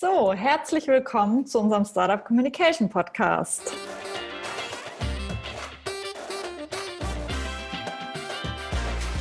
So, 0.00 0.32
herzlich 0.32 0.88
willkommen 0.88 1.44
zu 1.44 1.60
unserem 1.60 1.84
Startup 1.84 2.24
Communication 2.24 2.88
Podcast. 2.88 3.70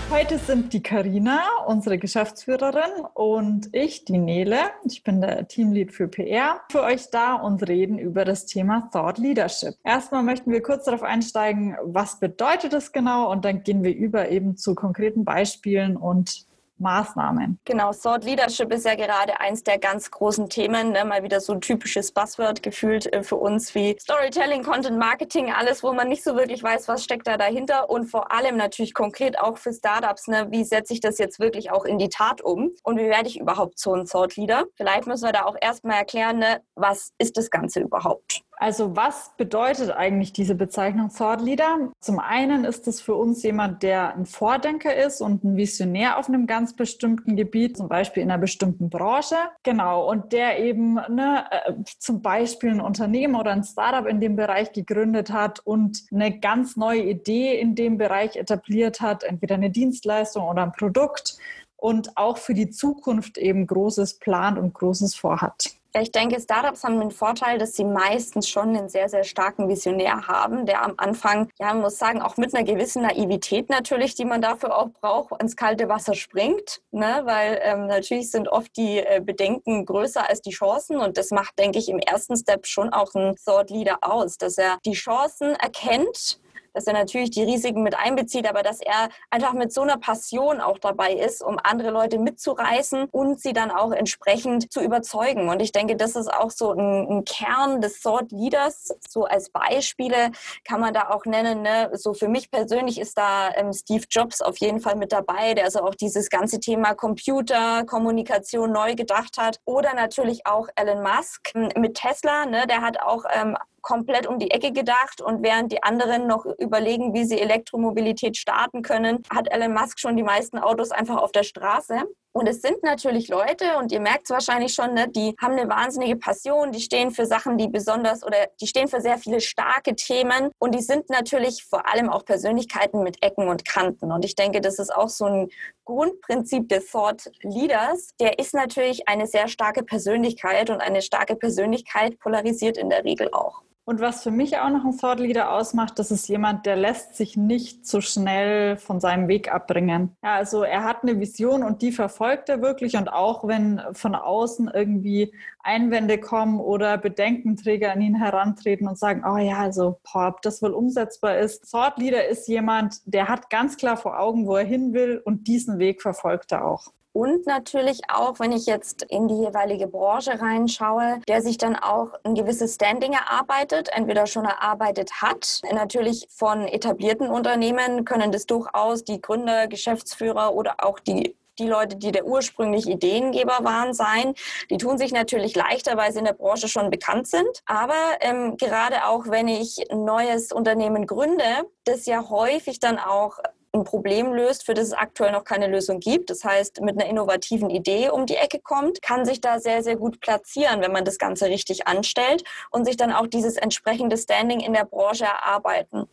Heute 0.10 0.38
sind 0.38 0.72
die 0.72 0.82
Karina, 0.82 1.42
unsere 1.68 1.98
Geschäftsführerin, 1.98 3.04
und 3.14 3.68
ich, 3.74 4.06
die 4.06 4.20
Nele, 4.20 4.56
ich 4.86 5.04
bin 5.04 5.20
der 5.20 5.50
Teamlead 5.50 5.92
für 5.92 6.08
PR, 6.08 6.62
für 6.72 6.84
euch 6.84 7.10
da 7.10 7.34
und 7.34 7.68
reden 7.68 8.00
über 8.00 8.24
das 8.24 8.46
Thema 8.46 8.90
Thought 8.94 9.18
Leadership. 9.18 9.76
Erstmal 9.84 10.24
möchten 10.24 10.50
wir 10.50 10.64
kurz 10.64 10.86
darauf 10.86 11.04
einsteigen, 11.04 11.76
was 11.84 12.22
bedeutet 12.22 12.72
es 12.72 12.94
genau, 12.94 13.30
und 13.30 13.44
dann 13.44 13.64
gehen 13.64 13.84
wir 13.84 13.94
über 13.94 14.30
eben 14.30 14.56
zu 14.56 14.76
konkreten 14.76 15.26
Beispielen 15.26 15.98
und 15.98 16.48
Maßnahmen. 16.80 17.60
Genau, 17.66 17.92
Thought 17.92 18.24
Leadership 18.24 18.72
ist 18.74 18.86
ja 18.86 18.96
gerade 18.96 19.40
eins 19.40 19.64
der 19.64 19.78
ganz 19.78 20.10
großen 20.12 20.50
Themen, 20.50 20.92
ne? 20.92 21.06
mal 21.06 21.24
wieder 21.24 21.40
so 21.40 21.54
ein 21.54 21.62
typisches 21.62 22.12
Buzzword 22.12 22.64
gefühlt 22.64 23.12
äh, 23.14 23.24
für 23.24 23.36
uns 23.36 23.74
wie 23.76 23.96
Storytelling, 24.00 24.64
Content 24.64 24.98
Marketing, 24.98 25.52
alles, 25.52 25.84
wo 25.84 25.94
man 25.94 26.08
nicht 26.08 26.24
so 26.24 26.36
wirklich 26.36 26.64
weiß, 26.64 26.88
was 26.88 27.04
steckt 27.04 27.28
da 27.28 27.38
dahinter 27.38 27.90
und 27.90 28.06
vor 28.06 28.32
allem 28.32 28.58
natürlich 28.58 28.94
konkret 28.94 29.40
auch 29.40 29.58
für 29.58 29.74
Startups, 29.74 30.28
ne? 30.28 30.48
wie 30.50 30.64
setze 30.64 30.94
ich 30.94 31.02
das 31.02 31.18
jetzt 31.18 31.40
wirklich 31.40 31.72
auch 31.72 31.86
in 31.86 31.98
die 31.98 32.10
Tat 32.10 32.42
um 32.42 32.72
und 32.84 32.98
wie 32.98 33.10
werde 33.10 33.28
ich 33.28 33.40
überhaupt 33.40 33.80
so 33.80 33.94
ein 33.94 34.06
Thought 34.06 34.36
Leader? 34.36 34.66
Vielleicht 34.76 35.08
müssen 35.08 35.26
wir 35.26 35.34
da 35.34 35.46
auch 35.46 35.56
erstmal 35.60 35.98
erklären, 35.98 36.40
ne? 36.40 36.62
was 36.76 37.12
ist 37.18 37.38
das 37.38 37.50
Ganze 37.50 37.82
überhaupt? 37.82 38.44
Also 38.62 38.94
was 38.94 39.32
bedeutet 39.38 39.90
eigentlich 39.90 40.34
diese 40.34 40.54
Bezeichnung 40.54 41.10
Thought 41.16 41.42
Leader? 41.42 41.92
Zum 42.02 42.20
einen 42.20 42.66
ist 42.66 42.90
es 42.90 43.00
für 43.00 43.16
uns 43.16 43.42
jemand, 43.42 43.84
der 43.84 44.14
ein 44.14 44.26
Vordenker 44.26 44.94
ist 44.94 45.22
und 45.22 45.46
ein 45.46 45.56
Visionär 45.56 46.18
auf 46.18 46.28
einem 46.28 46.46
ganz 46.46 46.76
bestimmten 46.76 47.38
Gebiet, 47.38 47.78
zum 47.78 47.88
Beispiel 47.88 48.22
in 48.22 48.30
einer 48.30 48.38
bestimmten 48.38 48.90
Branche. 48.90 49.38
Genau, 49.64 50.10
und 50.10 50.34
der 50.34 50.60
eben 50.60 50.96
ne, 50.96 51.46
äh, 51.52 51.74
zum 52.00 52.22
Beispiel 52.22 52.72
ein 52.72 52.82
Unternehmen 52.82 53.36
oder 53.36 53.52
ein 53.52 53.64
Startup 53.64 54.06
in 54.06 54.20
dem 54.20 54.36
Bereich 54.36 54.74
gegründet 54.74 55.32
hat 55.32 55.60
und 55.66 56.04
eine 56.12 56.38
ganz 56.38 56.76
neue 56.76 57.04
Idee 57.04 57.58
in 57.58 57.76
dem 57.76 57.98
Bereich 57.98 58.36
etabliert 58.36 59.00
hat, 59.00 59.24
entweder 59.24 59.56
eine 59.56 59.70
Dienstleistung 59.70 60.46
oder 60.46 60.64
ein 60.64 60.74
Produkt 60.74 61.38
und 61.78 62.18
auch 62.18 62.38
für 62.38 62.54
die 62.54 62.70
Zukunft 62.70 63.38
eben 63.38 63.66
Großes 63.68 64.20
plant 64.20 64.60
und 64.60 64.74
Großes 64.74 65.16
vorhat. 65.16 65.79
Ich 65.94 66.12
denke, 66.12 66.40
Startups 66.40 66.84
haben 66.84 67.00
den 67.00 67.10
Vorteil, 67.10 67.58
dass 67.58 67.76
sie 67.76 67.84
meistens 67.84 68.48
schon 68.48 68.76
einen 68.76 68.90
sehr, 68.90 69.10
sehr 69.10 69.24
starken 69.24 69.68
Visionär 69.68 70.28
haben, 70.28 70.68
der 70.68 70.84
am 70.84 70.94
Anfang, 70.98 71.50
ja, 71.60 71.68
man 71.68 71.82
muss 71.82 71.98
sagen, 71.98 72.22
auch 72.22 72.38
mit 72.38 72.54
einer 72.54 72.64
gewissen 72.64 73.02
Naivität 73.02 73.70
natürlich, 73.70 74.14
die 74.14 74.26
man 74.26 74.40
dafür 74.40 74.78
auch 74.78 74.90
braucht, 74.90 75.42
ins 75.42 75.56
kalte 75.56 75.90
Wasser 75.90 76.14
springt, 76.14 76.82
ne? 76.92 77.22
weil 77.24 77.60
ähm, 77.64 77.88
natürlich 77.88 78.30
sind 78.30 78.50
oft 78.50 78.78
die 78.78 79.00
äh, 79.00 79.20
Bedenken 79.20 79.84
größer 79.86 80.30
als 80.30 80.42
die 80.42 80.52
Chancen 80.52 80.98
und 80.98 81.18
das 81.18 81.32
macht, 81.32 81.58
denke 81.58 81.80
ich, 81.80 81.90
im 81.90 82.00
ersten 82.00 82.38
Step 82.38 82.68
schon 82.68 82.94
auch 82.94 83.16
ein 83.16 83.36
Thought 83.44 83.72
Leader 83.72 83.98
aus, 84.02 84.38
dass 84.38 84.60
er 84.60 84.78
die 84.86 84.94
Chancen 84.94 85.56
erkennt, 85.56 86.40
dass 86.80 86.88
er 86.88 86.94
natürlich 86.94 87.30
die 87.30 87.44
Risiken 87.44 87.84
mit 87.84 87.94
einbezieht, 87.98 88.48
aber 88.50 88.64
dass 88.64 88.80
er 88.80 89.10
einfach 89.30 89.52
mit 89.52 89.74
so 89.74 89.82
einer 89.82 89.98
Passion 89.98 90.62
auch 90.62 90.78
dabei 90.78 91.12
ist, 91.12 91.44
um 91.44 91.60
andere 91.62 91.90
Leute 91.90 92.18
mitzureißen 92.20 93.10
und 93.12 93.42
sie 93.42 93.52
dann 93.52 93.70
auch 93.70 93.92
entsprechend 93.92 94.72
zu 94.72 94.80
überzeugen. 94.80 95.50
Und 95.50 95.62
ich 95.62 95.74
denke, 95.74 95.98
das 95.98 96.16
ist 96.16 96.34
auch 96.34 96.52
so 96.52 96.72
ein, 96.72 97.10
ein 97.10 97.26
Kern 97.26 97.82
des 97.82 98.00
Thought 98.00 98.32
Leaders. 98.32 98.96
So 99.10 99.26
als 99.26 99.50
Beispiele 99.50 100.32
kann 100.64 100.80
man 100.80 100.94
da 100.94 101.10
auch 101.10 101.26
nennen. 101.26 101.64
Ne? 101.64 101.90
So 101.96 102.14
für 102.14 102.30
mich 102.30 102.50
persönlich 102.50 102.98
ist 102.98 103.18
da 103.18 103.54
ähm, 103.56 103.74
Steve 103.74 104.06
Jobs 104.10 104.42
auf 104.42 104.56
jeden 104.60 104.80
Fall 104.80 104.96
mit 104.96 105.12
dabei, 105.12 105.56
der 105.56 105.66
also 105.66 105.82
auch 105.82 105.96
dieses 105.96 106.30
ganze 106.30 106.62
Thema 106.62 106.94
Computer, 106.94 107.84
Kommunikation 107.84 108.72
neu 108.72 108.96
gedacht 108.96 109.38
hat. 109.38 109.60
Oder 109.66 109.96
natürlich 109.96 110.46
auch 110.46 110.70
Elon 110.78 111.04
Musk 111.04 111.54
mit 111.76 111.96
Tesla. 111.96 112.46
Ne? 112.46 112.68
Der 112.68 112.80
hat 112.80 113.02
auch 113.02 113.26
ähm, 113.34 113.58
komplett 113.82 114.28
um 114.28 114.40
die 114.40 114.52
Ecke 114.52 114.72
gedacht 114.72 115.22
und 115.22 115.44
während 115.44 115.72
die 115.72 115.84
anderen 115.84 116.28
noch 116.28 116.46
überlegen, 116.58 117.14
wie 117.14 117.26
sie 117.26 117.40
Elektromobilität 117.40 118.38
starten 118.38 118.82
können, 118.82 119.24
hat 119.34 119.52
Elon 119.52 119.74
Musk 119.74 120.00
schon 120.00 120.18
die 120.18 120.24
meisten 120.24 120.58
Autos 120.58 120.92
einfach 120.92 121.18
auf 121.18 121.32
der 121.32 121.44
Straße. 121.44 122.04
Und 122.32 122.48
es 122.48 122.62
sind 122.62 122.84
natürlich 122.84 123.28
Leute, 123.28 123.78
und 123.80 123.92
ihr 123.92 124.00
merkt 124.00 124.26
es 124.26 124.30
wahrscheinlich 124.30 124.74
schon, 124.74 124.94
ne, 124.94 125.10
die 125.10 125.36
haben 125.42 125.58
eine 125.58 125.68
wahnsinnige 125.68 126.16
Passion, 126.16 126.72
die 126.72 126.80
stehen 126.80 127.10
für 127.10 127.26
Sachen, 127.26 127.58
die 127.58 127.68
besonders 127.68 128.24
oder 128.24 128.38
die 128.62 128.68
stehen 128.68 128.88
für 128.88 129.02
sehr 129.02 129.18
viele 129.18 129.42
starke 129.42 129.96
Themen 129.96 130.52
und 130.60 130.76
die 130.76 130.82
sind 130.82 131.10
natürlich 131.10 131.64
vor 131.64 131.92
allem 131.92 132.10
auch 132.10 132.24
Persönlichkeiten 132.24 133.02
mit 133.02 133.24
Ecken 133.24 133.48
und 133.48 133.66
Kanten. 133.66 134.12
Und 134.12 134.24
ich 134.26 134.36
denke, 134.36 134.62
das 134.62 134.78
ist 134.78 134.94
auch 134.94 135.10
so 135.10 135.26
ein 135.26 135.50
Grundprinzip 135.86 136.70
des 136.70 136.92
Thought 136.92 137.32
Leaders. 137.42 138.12
Der 138.20 138.38
ist 138.38 138.54
natürlich 138.54 139.08
eine 139.10 139.26
sehr 139.26 139.48
starke 139.48 139.84
Persönlichkeit 139.84 140.70
und 140.70 140.82
eine 140.82 141.02
starke 141.02 141.36
Persönlichkeit 141.36 142.20
polarisiert 142.20 142.78
in 142.78 142.90
der 142.90 143.04
Regel 143.04 143.34
auch. 143.34 143.64
Und 143.90 144.02
was 144.02 144.22
für 144.22 144.30
mich 144.30 144.60
auch 144.60 144.70
noch 144.70 144.86
ein 144.86 144.96
Thought 144.96 145.20
Leader 145.20 145.52
ausmacht, 145.52 145.98
das 145.98 146.12
ist 146.12 146.30
jemand, 146.30 146.68
der 146.68 146.76
lässt 146.76 147.16
sich 147.16 147.36
nicht 147.36 147.88
so 147.88 148.02
schnell 148.02 148.78
von 148.78 149.00
seinem 149.00 149.28
Weg 149.28 149.52
abbringen. 149.52 150.16
Ja, 150.24 150.36
also 150.36 150.62
er 150.62 150.84
hat 150.84 151.02
eine 151.02 151.20
Vision 151.20 151.64
und 151.64 151.82
die 151.82 151.92
verfolgt 151.92 152.50
er 152.50 152.62
wirklich. 152.62 152.98
Und 152.98 153.12
auch 153.12 153.48
wenn 153.48 153.82
von 153.94 154.14
außen 154.14 154.70
irgendwie 154.72 155.34
Einwände 155.64 156.20
kommen 156.20 156.60
oder 156.60 157.00
Bedenkenträger 157.00 157.92
an 157.92 158.02
ihn 158.02 158.14
herantreten 158.14 158.88
und 158.88 159.00
sagen, 159.00 159.24
oh 159.26 159.38
ja, 159.38 159.58
also 159.58 160.00
ob 160.14 160.44
das 160.44 160.62
wohl 160.62 160.74
umsetzbar 160.74 161.40
ist. 161.40 161.72
Thought 161.72 161.98
Leader 161.98 162.28
ist 162.28 162.48
jemand, 162.48 163.02
der 163.06 163.28
hat 163.28 163.50
ganz 163.50 163.76
klar 163.76 163.98
vor 163.98 164.20
Augen, 164.20 164.46
wo 164.46 164.56
er 164.56 164.66
hin 164.66 164.94
will 164.94 165.20
und 165.26 165.48
diesen 165.48 165.80
Weg 165.80 166.04
verfolgt 166.04 166.52
er 166.52 166.64
auch. 166.64 166.92
Und 167.12 167.48
natürlich 167.48 168.02
auch, 168.08 168.40
wenn 168.40 168.52
ich 168.52 168.66
jetzt 168.66 169.04
in 169.04 169.28
die 169.28 169.40
jeweilige 169.40 169.88
Branche 169.88 170.40
reinschaue, 170.40 171.22
der 171.28 171.42
sich 171.42 171.58
dann 171.58 171.76
auch 171.76 172.14
ein 172.24 172.36
gewisses 172.36 172.76
Standing 172.76 173.14
erarbeitet, 173.14 173.90
entweder 173.92 174.28
schon 174.28 174.46
erarbeitet 174.46 175.22
hat. 175.22 175.62
Natürlich 175.72 176.28
von 176.30 176.68
etablierten 176.68 177.30
Unternehmen 177.30 178.06
können 178.06 178.32
das 178.32 178.46
durchaus 178.46 179.04
die 179.04 179.22
Gründer, 179.22 179.68
Geschäftsführer 179.68 180.54
oder 180.54 180.76
auch 180.84 181.00
die 181.00 181.36
die 181.60 181.68
Leute, 181.68 181.98
die 181.98 182.12
der 182.12 182.26
ursprünglich 182.26 182.88
Ideengeber 182.88 183.60
waren, 183.64 183.94
sein. 183.94 184.34
Die 184.70 184.78
tun 184.78 184.98
sich 184.98 185.12
natürlich 185.12 185.56
leichter, 185.56 185.98
weil 185.98 186.12
sie 186.12 186.20
in 186.20 186.26
der 186.26 186.34
Branche 186.34 186.70
schon 186.70 186.90
bekannt 186.90 187.28
sind. 187.28 187.50
Aber 187.66 188.00
ähm, 188.22 188.58
gerade 188.58 189.06
auch, 189.06 189.28
wenn 189.28 189.48
ich 189.48 189.92
ein 189.92 190.06
neues 190.06 190.52
Unternehmen 190.52 191.06
gründe, 191.06 191.44
das 191.84 192.06
ja 192.06 192.30
häufig 192.30 192.80
dann 192.80 192.98
auch 192.98 193.40
ein 193.74 193.84
Problem 193.84 194.34
löst, 194.34 194.66
für 194.66 194.74
das 194.74 194.88
es 194.88 194.94
aktuell 194.94 195.32
noch 195.32 195.44
keine 195.44 195.68
Lösung 195.68 196.00
gibt. 196.00 196.30
Das 196.30 196.44
heißt, 196.44 196.82
mit 196.82 197.00
einer 197.00 197.10
innovativen 197.10 197.70
Idee 197.70 198.10
um 198.10 198.26
die 198.26 198.36
Ecke 198.36 198.60
kommt, 198.60 199.02
kann 199.02 199.26
sich 199.26 199.42
da 199.42 199.60
sehr, 199.60 199.84
sehr 199.84 199.96
gut 199.96 200.20
platzieren, 200.20 200.82
wenn 200.82 200.92
man 200.92 201.06
das 201.06 201.18
Ganze 201.18 201.46
richtig 201.48 201.88
anstellt 201.88 202.44
und 202.72 202.86
sich 202.86 202.98
dann 202.98 203.14
auch 203.14 203.28
dieses 203.28 203.58
entsprechende 203.58 204.18
Standing 204.18 204.60
in 204.60 204.74
der 204.74 204.86
Branche 204.86 205.26
erarbeiten. 205.26 206.08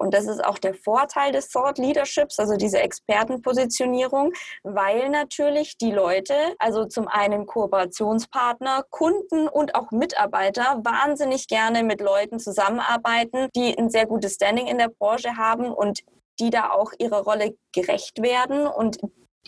Und 0.00 0.14
das 0.14 0.26
ist 0.26 0.42
auch 0.42 0.56
der 0.56 0.72
Vorteil 0.72 1.30
des 1.30 1.50
Thought 1.50 1.76
Leaderships, 1.76 2.38
also 2.38 2.56
diese 2.56 2.80
Expertenpositionierung, 2.80 4.32
weil 4.62 5.10
natürlich 5.10 5.76
die 5.76 5.92
Leute, 5.92 6.34
also 6.58 6.86
zum 6.86 7.06
einen 7.06 7.44
Kooperationspartner, 7.44 8.86
Kunden 8.88 9.46
und 9.46 9.74
auch 9.74 9.90
Mitarbeiter 9.90 10.80
wahnsinnig 10.84 11.48
gerne 11.48 11.82
mit 11.82 12.00
Leuten 12.00 12.38
zusammenarbeiten, 12.38 13.48
die 13.54 13.76
ein 13.76 13.90
sehr 13.90 14.06
gutes 14.06 14.36
Standing 14.36 14.68
in 14.68 14.78
der 14.78 14.88
Branche 14.88 15.36
haben 15.36 15.70
und 15.70 16.00
die 16.40 16.50
da 16.50 16.70
auch 16.70 16.92
ihrer 16.98 17.22
Rolle 17.22 17.56
gerecht 17.72 18.22
werden 18.22 18.66
und 18.66 18.98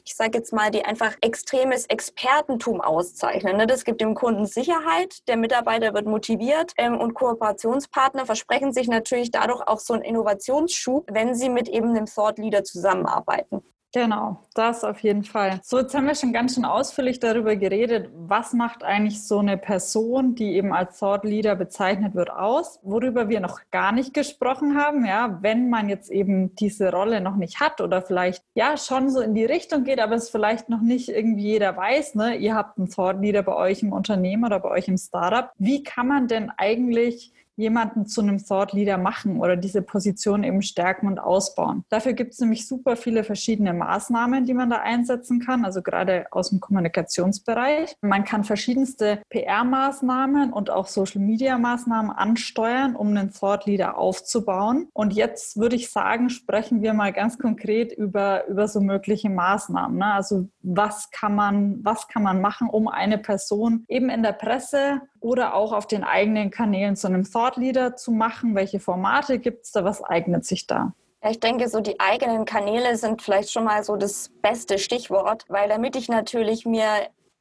ich 0.05 0.17
sage 0.17 0.39
jetzt 0.39 0.53
mal, 0.53 0.71
die 0.71 0.85
einfach 0.85 1.15
extremes 1.21 1.87
Expertentum 1.87 2.81
auszeichnen. 2.81 3.57
Ne? 3.57 3.67
Das 3.67 3.85
gibt 3.85 4.01
dem 4.01 4.15
Kunden 4.15 4.47
Sicherheit, 4.47 5.17
der 5.29 5.37
Mitarbeiter 5.37 5.95
wird 5.95 6.07
motiviert 6.07 6.73
ähm, 6.77 6.99
und 6.99 7.15
Kooperationspartner 7.15 8.27
versprechen 8.27 8.73
sich 8.73 8.89
natürlich 8.89 9.31
dadurch 9.31 9.61
auch 9.67 9.79
so 9.79 9.95
einen 9.95 10.03
Innovationsschub, 10.03 11.07
wenn 11.13 11.35
sie 11.35 11.51
mit 11.51 11.69
eben 11.69 11.91
einem 11.91 12.07
Thought 12.07 12.39
Leader 12.39 12.65
zusammenarbeiten. 12.65 13.63
Genau, 13.95 14.39
das 14.55 14.85
auf 14.85 15.01
jeden 15.01 15.23
Fall. 15.23 15.61
So, 15.63 15.79
jetzt 15.79 15.95
haben 15.95 16.07
wir 16.07 16.15
schon 16.15 16.33
ganz 16.33 16.55
schön 16.55 16.65
ausführlich 16.65 17.21
darüber 17.21 17.57
geredet, 17.57 18.09
was 18.15 18.55
macht 18.55 18.83
eigentlich 18.83 19.23
so 19.23 19.41
eine 19.41 19.59
Person, 19.59 20.35
die 20.35 20.55
eben 20.55 20.73
als 20.73 20.99
Thought 20.99 21.25
Leader 21.25 21.57
bezeichnet 21.57 22.15
wird, 22.15 22.31
aus, 22.31 22.81
worüber 22.83 23.29
wir 23.29 23.41
noch 23.41 23.61
gar 23.71 23.93
nicht 23.93 24.15
gesprochen 24.15 24.79
haben, 24.79 25.05
ja, 25.05 25.39
wenn 25.43 25.69
man 25.69 25.91
jetzt 25.91 26.11
eben 26.11 26.55
diese 26.57 26.91
Rolle 26.91 27.21
noch 27.21 27.37
nicht 27.37 27.61
hat 27.61 27.83
oder 27.83 28.01
vielleicht 28.01 28.43
ja 28.55 28.79
schon 28.79 29.11
so 29.11 29.21
in 29.21 29.35
die 29.35 29.45
Richtung 29.45 29.85
geht, 29.85 30.01
aber 30.01 30.15
es 30.15 30.31
vielleicht 30.31 30.71
noch 30.71 30.81
nicht 30.81 31.11
irgendwie 31.11 31.49
jeder 31.49 31.77
weiß, 31.77 32.15
ne, 32.15 32.37
ihr 32.37 32.55
habt 32.55 32.79
einen 32.79 32.89
Thought 32.89 33.21
Leader 33.21 33.43
bei 33.43 33.55
euch 33.55 33.83
im 33.83 33.93
Unternehmen 33.93 34.47
oder 34.47 34.59
bei 34.59 34.71
euch 34.71 34.89
im 34.89 34.97
Startup. 34.97 35.51
Wie 35.59 35.83
kann 35.83 36.09
man 36.09 36.29
denn 36.29 36.51
eigentlich 36.57 37.31
jemanden 37.57 38.07
zu 38.07 38.21
einem 38.21 38.45
Thought 38.45 38.73
Leader 38.73 38.99
machen 38.99 39.41
oder 39.41 39.57
diese 39.57 39.83
Position 39.83 40.45
eben 40.45 40.63
stärken 40.63 41.07
und 41.07 41.19
ausbauen. 41.19 41.85
Dafür 41.89 42.13
gibt 42.13 42.33
es 42.33 42.41
nämlich 42.41 42.67
super 42.67 42.97
viele 42.97 43.25
verschiedene 43.25 43.73
Maßnahmen, 43.73 44.47
die 44.47 44.55
man 44.55 44.71
da 44.71 44.79
einsetzen 44.79 45.41
kann, 45.41 45.65
also 45.65 45.83
gerade 45.83 46.27
aus 46.31 46.51
dem 46.51 46.61
Kommunikationsbereich. 46.61 47.97
Man 48.01 48.25
kann 48.25 48.45
verschiedenste 48.45 49.23
PR-Maßnahmen 49.31 50.53
und 50.53 50.71
auch 50.71 50.87
Social-Media-Maßnahmen 50.87 52.11
ansteuern, 52.11 52.97
um 52.97 53.09
einen 53.09 53.33
Thought 53.33 53.67
Leader 53.67 53.99
aufzubauen. 53.99 54.89
Und 54.93 55.13
jetzt 55.13 55.57
würde 55.57 55.77
ich 55.77 55.91
sagen, 55.91 56.31
sprechen 56.31 56.83
wir 56.83 56.95
mal 56.95 57.13
ganz 57.13 57.39
konkret 57.39 57.93
über, 57.93 58.47
über 58.47 58.69
so 58.69 58.81
mögliche 58.81 59.31
Maßnahmen. 59.31 59.99
Ne? 59.99 60.07
Also 60.07 60.49
was 60.63 61.11
kann 61.11 61.35
man, 61.35 61.85
was 61.85 62.09
kann 62.09 62.23
man 62.23 62.41
machen, 62.41 62.69
um 62.69 62.89
eine 62.89 63.19
Person 63.19 63.85
eben 63.89 64.09
in 64.09 64.23
der 64.23 64.33
Presse 64.33 65.03
oder 65.23 65.55
auch 65.55 65.73
auf 65.73 65.87
den 65.87 66.05
eigenen 66.05 66.51
Kanälen 66.51 66.97
zu 66.97 67.07
einem 67.07 67.25
Thought 67.25 67.57
Leader 67.57 67.97
zu 67.97 68.11
machen? 68.11 68.55
Welche 68.55 68.81
Formate 68.81 69.39
gibt 69.39 69.65
es 69.65 69.73
da? 69.73 69.85
Was 69.85 70.03
eignet 70.03 70.45
sich 70.45 70.67
da? 70.67 70.93
Ich 71.29 71.39
denke, 71.39 71.69
so 71.69 71.81
die 71.81 72.01
eigenen 72.01 72.45
Kanäle 72.45 72.97
sind 72.97 73.23
vielleicht 73.23 73.53
schon 73.53 73.65
mal 73.65 73.85
so 73.85 73.97
das 73.97 74.31
beste 74.43 74.79
Stichwort, 74.79 75.45
weil 75.49 75.69
damit 75.69 75.95
ich 75.95 76.09
natürlich 76.09 76.67
mir 76.67 76.87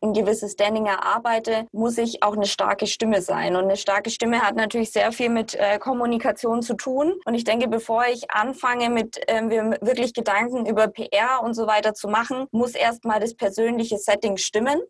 ein 0.03 0.13
gewisses 0.13 0.53
Standing 0.53 0.87
erarbeite, 0.87 1.67
muss 1.71 1.97
ich 1.97 2.23
auch 2.23 2.35
eine 2.35 2.45
starke 2.45 2.87
Stimme 2.87 3.21
sein. 3.21 3.55
Und 3.55 3.65
eine 3.65 3.77
starke 3.77 4.09
Stimme 4.09 4.41
hat 4.41 4.55
natürlich 4.55 4.91
sehr 4.91 5.11
viel 5.11 5.29
mit 5.29 5.53
äh, 5.55 5.77
Kommunikation 5.77 6.61
zu 6.61 6.75
tun. 6.75 7.13
Und 7.25 7.35
ich 7.35 7.43
denke, 7.43 7.67
bevor 7.67 8.05
ich 8.11 8.31
anfange, 8.31 8.89
mit 8.89 9.19
ähm, 9.27 9.49
wirklich 9.81 10.13
Gedanken 10.13 10.65
über 10.65 10.87
PR 10.87 11.41
und 11.43 11.53
so 11.53 11.67
weiter 11.67 11.93
zu 11.93 12.07
machen, 12.07 12.47
muss 12.51 12.73
erstmal 12.73 13.19
das 13.19 13.35
persönliche 13.35 13.97
Setting 13.97 14.37
stimmen. 14.37 14.81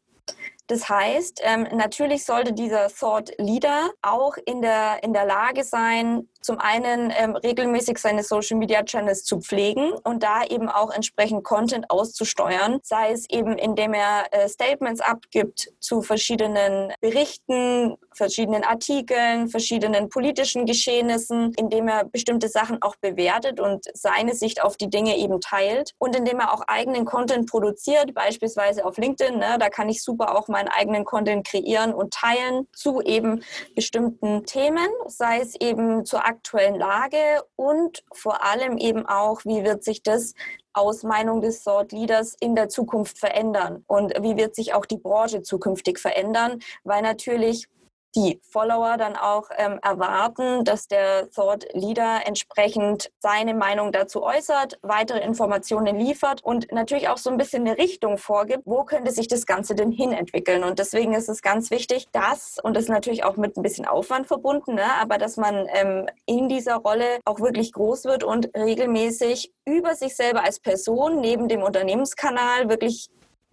Das 0.71 0.87
heißt, 0.87 1.41
ähm, 1.43 1.67
natürlich 1.73 2.23
sollte 2.23 2.53
dieser 2.53 2.87
Thought 2.87 3.33
Leader 3.37 3.89
auch 4.01 4.37
in 4.45 4.61
der, 4.61 5.03
in 5.03 5.11
der 5.11 5.25
Lage 5.25 5.65
sein, 5.65 6.29
zum 6.41 6.59
einen 6.59 7.13
ähm, 7.15 7.35
regelmäßig 7.35 7.97
seine 7.97 8.23
Social 8.23 8.57
Media 8.57 8.83
Channels 8.83 9.23
zu 9.23 9.39
pflegen 9.39 9.91
und 10.03 10.23
da 10.23 10.43
eben 10.43 10.69
auch 10.69 10.91
entsprechend 10.91 11.43
Content 11.43 11.89
auszusteuern, 11.89 12.79
sei 12.83 13.11
es 13.11 13.29
eben 13.29 13.57
indem 13.57 13.93
er 13.93 14.25
äh, 14.31 14.47
Statements 14.49 15.01
abgibt 15.01 15.71
zu 15.79 16.01
verschiedenen 16.01 16.93
Berichten, 16.99 17.95
verschiedenen 18.13 18.63
Artikeln, 18.63 19.47
verschiedenen 19.47 20.09
politischen 20.09 20.65
Geschehnissen, 20.65 21.53
indem 21.57 21.87
er 21.87 22.05
bestimmte 22.05 22.49
Sachen 22.49 22.81
auch 22.81 22.95
bewertet 22.97 23.59
und 23.59 23.85
seine 23.93 24.35
Sicht 24.35 24.61
auf 24.63 24.77
die 24.77 24.89
Dinge 24.89 25.17
eben 25.17 25.39
teilt 25.39 25.93
und 25.97 26.15
indem 26.15 26.39
er 26.39 26.53
auch 26.53 26.61
eigenen 26.67 27.05
Content 27.05 27.49
produziert, 27.49 28.13
beispielsweise 28.13 28.85
auf 28.85 28.97
LinkedIn. 28.97 29.37
Ne, 29.37 29.57
da 29.59 29.69
kann 29.69 29.89
ich 29.89 30.03
super 30.03 30.37
auch 30.37 30.47
meinen 30.47 30.67
eigenen 30.67 31.05
Content 31.05 31.47
kreieren 31.47 31.93
und 31.93 32.13
teilen 32.13 32.67
zu 32.73 33.01
eben 33.01 33.43
bestimmten 33.75 34.45
Themen, 34.45 34.87
sei 35.07 35.39
es 35.39 35.55
eben 35.59 36.05
zur 36.05 36.25
aktuellen 36.31 36.75
Lage 36.75 37.43
und 37.55 38.03
vor 38.13 38.43
allem 38.43 38.77
eben 38.77 39.05
auch, 39.05 39.43
wie 39.43 39.63
wird 39.63 39.83
sich 39.83 40.01
das 40.01 40.33
aus 40.73 41.03
Meinung 41.03 41.41
des 41.41 41.63
Thought 41.63 41.91
Leaders 41.91 42.35
in 42.39 42.55
der 42.55 42.69
Zukunft 42.69 43.19
verändern 43.19 43.83
und 43.87 44.13
wie 44.21 44.37
wird 44.37 44.55
sich 44.55 44.73
auch 44.73 44.85
die 44.85 44.97
Branche 44.97 45.41
zukünftig 45.41 45.99
verändern, 45.99 46.59
weil 46.83 47.01
natürlich 47.01 47.67
die 48.15 48.41
Follower 48.43 48.97
dann 48.97 49.15
auch 49.15 49.49
ähm, 49.57 49.79
erwarten, 49.81 50.63
dass 50.63 50.87
der 50.87 51.29
Thought 51.31 51.65
Leader 51.73 52.21
entsprechend 52.25 53.11
seine 53.19 53.53
Meinung 53.53 53.91
dazu 53.91 54.23
äußert, 54.23 54.79
weitere 54.81 55.19
Informationen 55.19 55.97
liefert 55.97 56.43
und 56.43 56.71
natürlich 56.71 57.09
auch 57.09 57.17
so 57.17 57.29
ein 57.29 57.37
bisschen 57.37 57.67
eine 57.67 57.77
Richtung 57.77 58.17
vorgibt, 58.17 58.63
wo 58.65 58.83
könnte 58.83 59.11
sich 59.11 59.27
das 59.27 59.45
Ganze 59.45 59.75
denn 59.75 59.91
hin 59.91 60.11
entwickeln. 60.11 60.63
Und 60.63 60.79
deswegen 60.79 61.13
ist 61.13 61.29
es 61.29 61.41
ganz 61.41 61.71
wichtig, 61.71 62.07
dass, 62.11 62.57
und 62.61 62.75
das 62.75 62.83
ist 62.83 62.89
natürlich 62.89 63.23
auch 63.23 63.37
mit 63.37 63.57
ein 63.57 63.63
bisschen 63.63 63.85
Aufwand 63.85 64.27
verbunden, 64.27 64.75
ne, 64.75 64.93
aber 64.99 65.17
dass 65.17 65.37
man 65.37 65.67
ähm, 65.73 66.07
in 66.25 66.49
dieser 66.49 66.77
Rolle 66.77 67.19
auch 67.25 67.39
wirklich 67.39 67.71
groß 67.71 68.05
wird 68.05 68.23
und 68.23 68.49
regelmäßig 68.55 69.51
über 69.65 69.95
sich 69.95 70.15
selber 70.15 70.43
als 70.43 70.59
Person 70.59 71.21
neben 71.21 71.47
dem 71.47 71.63
Unternehmenskanal 71.63 72.69
wirklich 72.69 73.09